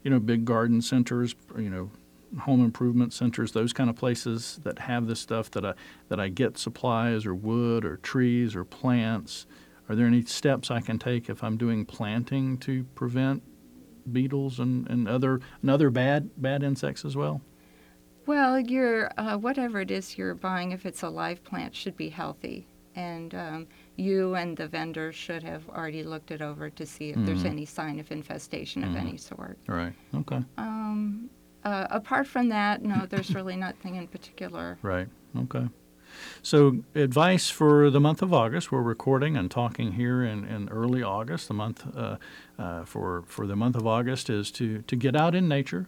you 0.04 0.10
know, 0.10 0.20
big 0.20 0.46
garden 0.46 0.82
centers, 0.82 1.36
you 1.56 1.70
know, 1.70 1.92
home 2.40 2.64
improvement 2.64 3.14
centers, 3.14 3.52
those 3.52 3.74
kind 3.74 3.90
of 3.90 3.96
places 3.96 4.60
that 4.64 4.80
have 4.80 5.08
this 5.08 5.20
stuff 5.20 5.52
that 5.52 5.66
I 5.66 5.74
that 6.10 6.20
I 6.20 6.30
get 6.30 6.58
supplies 6.58 7.26
or 7.26 7.36
wood 7.36 7.86
or 7.86 7.98
trees 7.98 8.56
or 8.56 8.64
plants. 8.64 9.46
Are 9.92 9.96
there 9.96 10.08
any 10.08 10.22
steps 10.22 10.72
I 10.72 10.80
can 10.80 10.98
take 11.00 11.28
if 11.30 11.44
I'm 11.44 11.58
doing 11.58 11.84
planting 11.84 12.58
to 12.60 12.86
prevent 12.96 13.44
beetles 14.10 14.58
and, 14.58 14.90
and 14.90 15.06
other 15.06 15.42
and 15.62 15.70
other 15.70 15.90
bad 15.90 16.30
bad 16.38 16.64
insects 16.64 17.04
as 17.04 17.18
well? 17.18 17.42
Well, 18.26 18.58
your 18.58 19.12
uh, 19.20 19.38
whatever 19.38 19.82
it 19.82 19.92
is 19.92 20.18
you're 20.18 20.34
buying, 20.34 20.72
if 20.72 20.86
it's 20.86 21.04
a 21.04 21.10
live 21.10 21.44
plant, 21.44 21.76
should 21.76 21.98
be 21.98 22.08
healthy, 22.08 22.66
and 22.96 23.36
um, 23.36 23.68
you 23.98 24.36
and 24.36 24.56
the 24.56 24.70
vendor 24.70 25.12
should 25.12 25.44
have 25.44 25.68
already 25.68 26.04
looked 26.04 26.32
it 26.32 26.42
over 26.42 26.70
to 26.70 26.86
see 26.86 27.10
if 27.10 27.18
there's 27.26 27.44
Mhm. 27.44 27.50
any 27.50 27.66
sign 27.66 28.00
of 28.00 28.10
infestation 28.14 28.84
Mhm. 28.84 28.92
of 28.92 28.96
any 28.96 29.18
sort. 29.18 29.58
Right. 29.68 29.92
Okay. 30.16 30.42
Um, 30.58 31.30
uh, 31.66 31.88
apart 31.90 32.28
from 32.28 32.48
that, 32.48 32.82
no, 32.82 33.06
there's 33.08 33.36
really 33.36 33.58
nothing 33.58 33.96
in 33.96 34.08
particular. 34.08 34.78
Right. 34.84 35.10
Okay. 35.36 35.68
So, 36.42 36.84
advice 36.96 37.50
for 37.50 37.90
the 37.90 38.00
month 38.00 38.22
of 38.22 38.34
August. 38.34 38.72
We're 38.72 38.82
recording 38.82 39.38
and 39.38 39.50
talking 39.50 39.94
here 39.94 40.24
in, 40.24 40.46
in 40.46 40.70
early 40.70 41.04
August. 41.04 41.48
The 41.48 41.54
month 41.54 41.86
uh, 41.96 42.18
uh, 42.58 42.86
for 42.86 43.24
for 43.28 43.48
the 43.48 43.56
month 43.56 43.76
of 43.76 43.86
August 43.86 44.30
is 44.30 44.52
to 44.52 44.82
to 44.84 44.96
get 44.96 45.16
out 45.16 45.36
in 45.36 45.48
nature, 45.48 45.88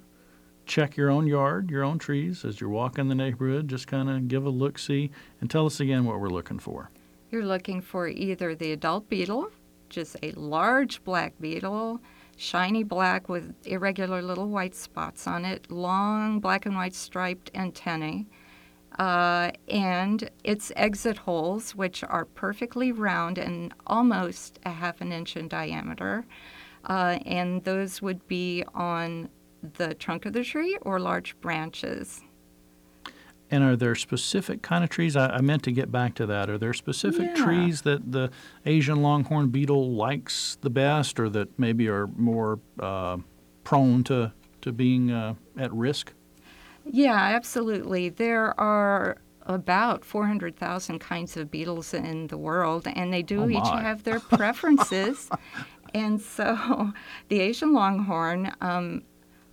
check 0.65 0.95
your 0.95 1.09
own 1.09 1.27
yard, 1.27 1.69
your 1.69 1.83
own 1.83 1.99
trees 1.99 2.45
as 2.45 2.61
you're 2.61 2.69
walking 2.69 3.07
the 3.07 3.15
neighborhood. 3.15 3.67
Just 3.67 3.87
kind 3.87 4.09
of 4.09 4.27
give 4.27 4.45
a 4.45 4.49
look, 4.49 4.77
see, 4.77 5.11
and 5.41 5.49
tell 5.49 5.65
us 5.65 5.79
again 5.79 6.05
what 6.05 6.19
we're 6.19 6.29
looking 6.29 6.59
for. 6.59 6.89
You're 7.31 7.45
looking 7.45 7.81
for 7.81 8.07
either 8.07 8.53
the 8.53 8.73
adult 8.73 9.09
beetle, 9.09 9.49
just 9.89 10.15
a 10.21 10.31
large 10.33 11.03
black 11.03 11.33
beetle, 11.39 11.99
shiny 12.37 12.83
black 12.83 13.27
with 13.27 13.53
irregular 13.65 14.21
little 14.21 14.49
white 14.49 14.75
spots 14.75 15.25
on 15.27 15.45
it, 15.45 15.71
long 15.71 16.39
black 16.39 16.65
and 16.65 16.75
white 16.75 16.93
striped 16.93 17.49
antennae 17.55 18.27
uh, 18.99 19.51
and 19.67 20.29
its 20.43 20.71
exit 20.75 21.17
holes, 21.17 21.75
which 21.75 22.03
are 22.03 22.25
perfectly 22.25 22.91
round 22.91 23.37
and 23.37 23.73
almost 23.87 24.59
a 24.65 24.69
half 24.71 25.01
an 25.01 25.11
inch 25.11 25.35
in 25.35 25.47
diameter. 25.47 26.25
Uh, 26.85 27.19
and 27.25 27.63
those 27.63 28.01
would 28.01 28.27
be 28.27 28.63
on 28.73 29.29
the 29.77 29.93
trunk 29.93 30.25
of 30.25 30.33
the 30.33 30.43
tree 30.43 30.77
or 30.81 30.99
large 30.99 31.39
branches. 31.39 32.21
And 33.49 33.63
are 33.63 33.75
there 33.75 33.93
specific 33.95 34.61
kind 34.61 34.83
of 34.83 34.89
trees? 34.89 35.15
I, 35.15 35.27
I 35.27 35.41
meant 35.41 35.63
to 35.63 35.71
get 35.71 35.91
back 35.91 36.15
to 36.15 36.25
that. 36.25 36.49
Are 36.49 36.57
there 36.57 36.73
specific 36.73 37.29
Yeah. 37.35 37.43
trees 37.45 37.83
that 37.83 38.11
the 38.11 38.31
Asian 38.65 39.01
longhorn 39.01 39.49
beetle 39.49 39.91
likes 39.91 40.57
the 40.61 40.69
best, 40.71 41.19
or 41.19 41.29
that 41.29 41.57
maybe 41.59 41.87
are 41.87 42.07
more 42.07 42.59
uh, 42.79 43.17
prone 43.63 44.03
to 44.05 44.33
to 44.61 44.71
being 44.71 45.11
uh, 45.11 45.35
at 45.57 45.71
risk? 45.73 46.13
Yeah, 46.85 47.15
absolutely. 47.15 48.09
There 48.09 48.59
are 48.59 49.17
about 49.45 50.05
400,000 50.05 50.99
kinds 50.99 51.35
of 51.37 51.51
beetles 51.51 51.93
in 51.93 52.27
the 52.27 52.37
world, 52.37 52.87
and 52.87 53.11
they 53.13 53.21
do 53.21 53.43
Oh, 53.43 53.49
each 53.49 53.67
have 53.67 54.03
their 54.03 54.19
preferences. 54.37 55.29
and 55.93 56.19
so 56.21 56.91
the 57.29 57.39
Asian 57.41 57.73
longhorn 57.73 58.53
um, 58.61 59.03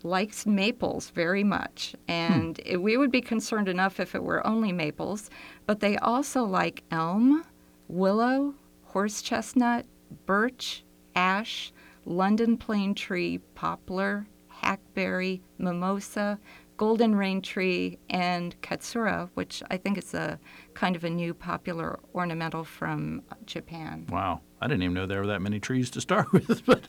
likes 0.02 0.46
maples 0.46 1.10
very 1.10 1.44
much. 1.44 1.94
And 2.08 2.60
it- 2.64 2.78
we 2.82 2.96
would 2.96 3.10
be 3.10 3.20
concerned 3.20 3.68
enough 3.68 4.00
if 4.00 4.14
it 4.14 4.22
were 4.22 4.46
only 4.46 4.72
maples, 4.72 5.28
but 5.66 5.80
they 5.80 5.96
also 5.98 6.44
like 6.44 6.82
elm, 6.90 7.44
willow, 7.88 8.54
horse 8.84 9.22
chestnut, 9.22 9.86
birch, 10.26 10.84
ash, 11.14 11.72
London 12.06 12.56
plane 12.56 12.94
tree, 12.94 13.38
poplar, 13.54 14.26
hackberry, 14.48 15.42
mimosa, 15.58 16.38
golden 16.80 17.14
rain 17.14 17.42
tree, 17.42 17.98
and 18.08 18.58
katsura, 18.62 19.28
which 19.34 19.62
I 19.70 19.76
think 19.76 19.98
is 19.98 20.14
a 20.14 20.38
kind 20.72 20.96
of 20.96 21.04
a 21.04 21.10
new 21.10 21.34
popular 21.34 22.00
ornamental 22.14 22.64
from 22.64 23.20
Japan. 23.44 24.06
Wow, 24.08 24.40
I 24.62 24.66
didn't 24.66 24.84
even 24.84 24.94
know 24.94 25.04
there 25.04 25.20
were 25.20 25.26
that 25.26 25.42
many 25.42 25.60
trees 25.60 25.90
to 25.90 26.00
start 26.00 26.32
with. 26.32 26.64
But 26.64 26.88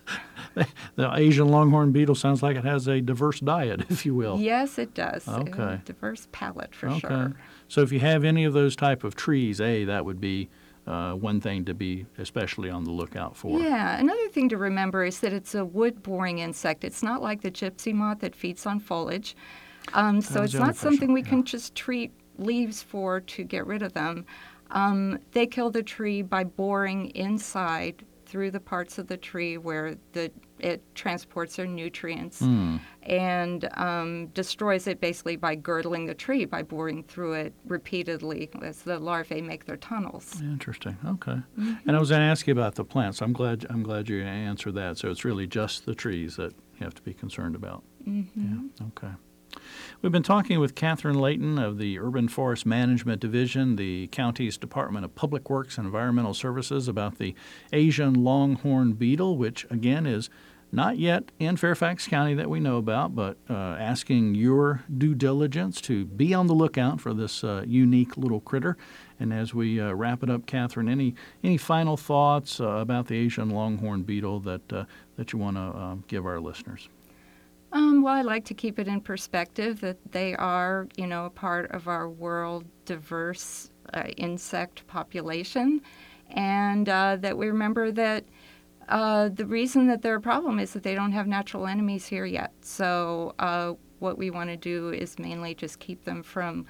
the 0.96 1.12
Asian 1.14 1.50
longhorn 1.50 1.92
beetle 1.92 2.16
sounds 2.16 2.42
like 2.42 2.56
it 2.56 2.64
has 2.64 2.88
a 2.88 3.02
diverse 3.02 3.42
diet, 3.42 3.82
if 3.90 4.06
you 4.06 4.16
will. 4.16 4.40
Yes, 4.40 4.80
it 4.80 4.94
does. 4.94 5.28
A 5.28 5.42
Okay. 5.42 5.82
diverse 5.84 6.30
palette 6.32 6.74
for 6.74 6.88
okay. 6.88 7.00
sure. 7.00 7.34
So 7.68 7.82
if 7.82 7.92
you 7.92 8.00
have 8.00 8.24
any 8.24 8.46
of 8.46 8.54
those 8.54 8.78
type 8.78 9.04
of 9.04 9.16
trees, 9.16 9.60
a 9.60 9.84
that 9.84 10.06
would 10.06 10.22
be 10.22 10.50
uh, 10.88 11.16
one 11.16 11.42
thing 11.42 11.66
to 11.66 11.74
be 11.74 12.06
especially 12.18 12.70
on 12.70 12.86
the 12.86 12.92
lookout 12.92 13.36
for. 13.36 13.60
Yeah, 13.60 14.00
another 14.00 14.30
thing 14.30 14.48
to 14.50 14.58
remember 14.58 15.04
is 15.04 15.20
that 15.20 15.34
it's 15.34 15.54
a 15.54 15.66
wood 15.66 16.02
boring 16.02 16.40
insect. 16.40 16.86
It's 16.86 17.04
not 17.04 17.22
like 17.22 17.42
the 17.42 17.52
gypsy 17.52 17.94
moth 17.94 18.20
that 18.20 18.38
feeds 18.38 18.66
on 18.66 18.80
foliage. 18.80 19.36
Um, 19.94 20.22
so 20.22 20.44
it's 20.44 20.54
not 20.54 20.76
something 20.76 21.14
we 21.14 21.22
yeah. 21.22 21.30
can 21.30 21.44
just 21.44 21.76
treat 21.76 22.12
leaves 22.38 22.82
for 22.82 23.20
to 23.22 23.44
get 23.44 23.66
rid 23.66 23.82
of 23.82 23.94
them. 23.94 24.26
Um, 24.72 25.20
they 25.32 25.48
kill 25.48 25.70
the 25.70 25.84
tree 25.84 26.22
by 26.22 26.44
boring 26.44 27.10
inside 27.12 28.06
through 28.26 28.50
the 28.50 28.60
parts 28.62 28.98
of 28.98 29.08
the 29.08 29.18
tree 29.18 29.58
where 29.58 29.98
the 30.14 30.32
it 30.58 30.82
transports 30.96 31.58
their 31.58 31.66
nutrients 31.66 32.40
Hmm. 32.40 32.78
and 33.04 33.68
um, 33.74 34.28
destroys 34.28 34.88
it 34.88 35.02
basically 35.02 35.36
by 35.36 35.56
girdling 35.56 36.06
the 36.06 36.14
tree 36.14 36.46
by 36.46 36.62
boring 36.64 37.04
through 37.04 37.34
it 37.34 37.54
repeatedly 37.66 38.50
as 38.62 38.84
the 38.84 39.00
larvae 39.00 39.42
make 39.42 39.66
their 39.66 39.76
tunnels. 39.76 40.40
Interesting. 40.42 40.98
Okay. 41.06 41.32
Mm-hmm. 41.60 41.74
And 41.88 41.98
I 41.98 42.00
was 42.00 42.10
going 42.10 42.22
to 42.22 42.28
ask 42.28 42.48
you 42.48 42.54
about 42.54 42.76
the 42.76 42.86
plants. 42.86 43.22
I'm 43.22 43.34
glad. 43.34 43.66
I'm 43.70 43.84
glad 43.84 44.08
you 44.08 44.22
answered 44.24 44.76
that. 44.76 44.98
So 44.98 45.10
it's 45.10 45.26
really 45.26 45.48
just 45.48 45.86
the 45.86 45.96
trees 45.96 46.38
that 46.38 46.54
you 46.78 46.86
have 46.86 46.94
to 46.94 47.02
be 47.02 47.14
concerned 47.14 47.56
about. 47.56 47.84
Mm-hmm. 48.08 48.70
Yeah. 48.80 48.88
Okay. 48.88 49.14
We've 50.02 50.12
been 50.12 50.24
talking 50.24 50.60
with 50.60 50.76
Catherine 50.76 51.20
Layton 51.20 51.58
of 51.58 51.78
the 51.78 52.00
Urban 52.00 52.28
Forest 52.28 52.66
Management 52.66 53.22
Division, 53.22 53.76
the 53.76 54.08
county's 54.08 54.58
Department 54.58 55.06
of 55.06 55.16
Public 55.16 55.50
Works 55.50 55.78
and 55.78 55.86
Environmental 55.86 56.34
Services, 56.34 56.88
about 56.88 57.18
the 57.18 57.36
Asian 57.72 58.14
longhorn 58.14 58.94
beetle, 58.94 59.38
which 59.38 59.66
again 59.70 60.06
is 60.06 60.30
not 60.72 60.98
yet 60.98 61.32
in 61.38 61.58
Fairfax 61.58 62.08
County 62.08 62.34
that 62.34 62.50
we 62.50 62.60
know 62.60 62.78
about, 62.78 63.14
but 63.14 63.38
uh, 63.50 63.54
asking 63.54 64.36
your 64.36 64.84
due 64.98 65.14
diligence 65.14 65.82
to 65.82 66.06
be 66.06 66.34
on 66.34 66.48
the 66.48 66.54
lookout 66.54 67.02
for 67.02 67.14
this 67.14 67.44
uh, 67.44 67.64
unique 67.68 68.16
little 68.18 68.40
critter. 68.40 68.78
And 69.20 69.34
as 69.34 69.54
we 69.54 69.80
uh, 69.80 69.92
wrap 69.92 70.24
it 70.24 70.30
up, 70.30 70.46
Catherine, 70.46 70.88
any 70.88 71.16
any 71.44 71.58
final 71.58 71.98
thoughts 71.98 72.60
uh, 72.60 72.68
about 72.68 73.08
the 73.08 73.16
Asian 73.16 73.50
longhorn 73.50 74.04
beetle 74.04 74.40
that 74.42 74.74
uh, 74.74 74.86
that 75.18 75.34
you 75.34 75.40
want 75.40 75.58
to 75.58 75.62
uh, 75.62 75.96
give 76.08 76.26
our 76.26 76.40
listeners? 76.40 76.88
Um, 77.74 78.02
well, 78.02 78.14
I 78.14 78.22
like 78.22 78.46
to 78.46 78.54
keep 78.54 78.80
it 78.80 78.88
in 78.88 79.00
perspective 79.02 79.80
that 79.82 79.98
they 80.12 80.36
are, 80.36 80.88
you 80.98 81.08
know, 81.08 81.26
a 81.26 81.30
part 81.30 81.72
of 81.72 81.88
our 81.88 82.10
world 82.10 82.66
diverse 82.86 83.70
uh, 83.94 84.04
insect 84.18 84.86
population, 84.88 85.82
and 86.32 86.90
uh, 86.90 87.18
that 87.18 87.38
we 87.38 87.48
remember 87.48 87.92
that 87.92 88.26
uh, 88.90 89.30
the 89.30 89.46
reason 89.46 89.88
that 89.88 90.02
they're 90.02 90.16
a 90.16 90.22
problem 90.22 90.60
is 90.60 90.74
that 90.74 90.84
they 90.84 90.96
don't 90.96 91.14
have 91.14 91.28
natural 91.28 91.66
enemies 91.66 92.06
here 92.06 92.26
yet. 92.26 92.52
So, 92.62 93.36
uh, 93.40 93.74
what 94.00 94.18
we 94.18 94.32
want 94.32 94.50
to 94.50 94.58
do 94.58 94.90
is 94.90 95.18
mainly 95.20 95.54
just 95.54 95.80
keep 95.80 96.04
them 96.04 96.24
from 96.24 96.66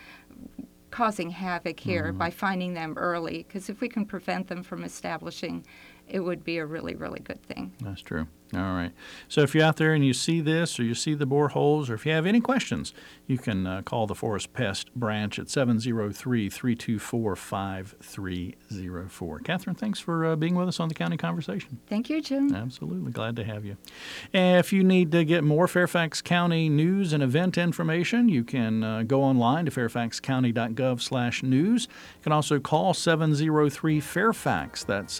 causing 0.92 1.30
havoc 1.30 1.80
here 1.80 2.12
by 2.12 2.30
finding 2.30 2.74
them 2.74 2.94
early, 2.98 3.46
because 3.48 3.70
if 3.70 3.82
we 3.82 3.88
can 3.88 4.06
prevent 4.06 4.48
them 4.48 4.62
from 4.62 4.84
establishing, 4.84 5.66
it 6.08 6.20
would 6.20 6.44
be 6.44 6.58
a 6.58 6.66
really, 6.66 6.96
really 6.96 7.22
good 7.22 7.42
thing. 7.44 7.74
That's 7.82 8.02
true. 8.02 8.28
All 8.54 8.74
right. 8.74 8.92
So 9.30 9.42
if 9.42 9.56
you're 9.56 9.64
out 9.64 9.78
there 9.78 9.94
and 9.94 10.06
you 10.06 10.14
see 10.14 10.42
this 10.42 10.78
or 10.78 10.84
you 10.84 10.94
see 10.94 11.14
the 11.14 11.26
boreholes 11.26 11.90
or 11.90 11.94
if 11.94 12.06
you 12.06 12.12
have 12.12 12.26
any 12.26 12.42
questions, 12.42 12.94
you 13.26 13.38
can 13.38 13.66
uh, 13.66 13.82
call 13.84 14.08
the 14.08 14.16
Forest 14.16 14.52
Pest 14.52 14.94
branch 14.94 15.40
at 15.40 15.50
703 15.50 16.50
324 16.50 17.36
5304. 17.36 19.40
Catherine, 19.40 19.76
thanks 19.76 20.00
for 20.00 20.26
uh, 20.26 20.36
being 20.36 20.56
with 20.56 20.68
us 20.68 20.82
on 20.82 20.90
the 20.90 20.96
County 20.96 21.16
Conversation. 21.16 21.80
Thank 21.88 22.10
you, 22.10 22.22
Jim. 22.22 22.54
Absolutely. 22.54 23.12
Glad 23.12 23.38
to 23.38 23.46
have 23.46 23.64
you. 23.64 23.78
If 24.34 24.74
you 24.74 24.84
need 24.84 25.14
to 25.14 25.24
get 25.24 25.46
more 25.46 25.70
Fairfax 25.70 26.22
County 26.22 26.68
news 26.68 27.14
and 27.14 27.24
event 27.24 27.58
information, 27.58 28.28
you 28.28 28.44
can 28.44 28.84
uh, 28.84 29.04
go 29.04 29.24
online 29.24 29.64
to 29.66 29.72
fairfaxcounty.gov 29.72 31.02
slash 31.02 31.42
news. 31.42 31.88
You 31.90 32.24
can 32.24 32.34
also 32.34 32.60
call 32.60 32.94
703-FAIRFAX. 32.94 34.86
That's 34.86 35.18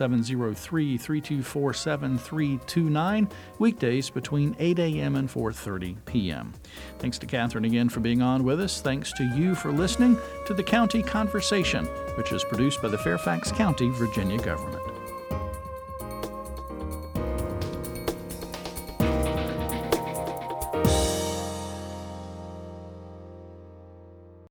703-324-7329, 3.28 3.32
weekdays 3.60 4.10
between 4.10 4.56
8 4.60 4.80
a.m. 4.80 5.16
and 5.16 5.30
4.30 5.30 5.96
p.m. 6.06 6.54
Thanks 7.00 7.18
to 7.20 7.26
Catherine 7.26 7.66
again 7.66 7.90
for 7.90 8.00
being 8.00 8.22
on 8.22 8.44
with 8.44 8.62
us. 8.62 8.82
Thanks 8.82 9.12
to 9.14 9.24
you 9.24 9.56
for 9.56 9.72
listening 9.72 10.18
to 10.46 10.54
the 10.54 10.64
County 10.64 11.02
Conversation, 11.02 11.86
which 12.16 12.32
is 12.32 12.44
produced 12.44 12.82
by 12.82 12.90
the 12.90 12.98
Fairfax 12.98 13.52
County, 13.52 13.90
Virginia 13.90 14.38
government. 14.38 14.91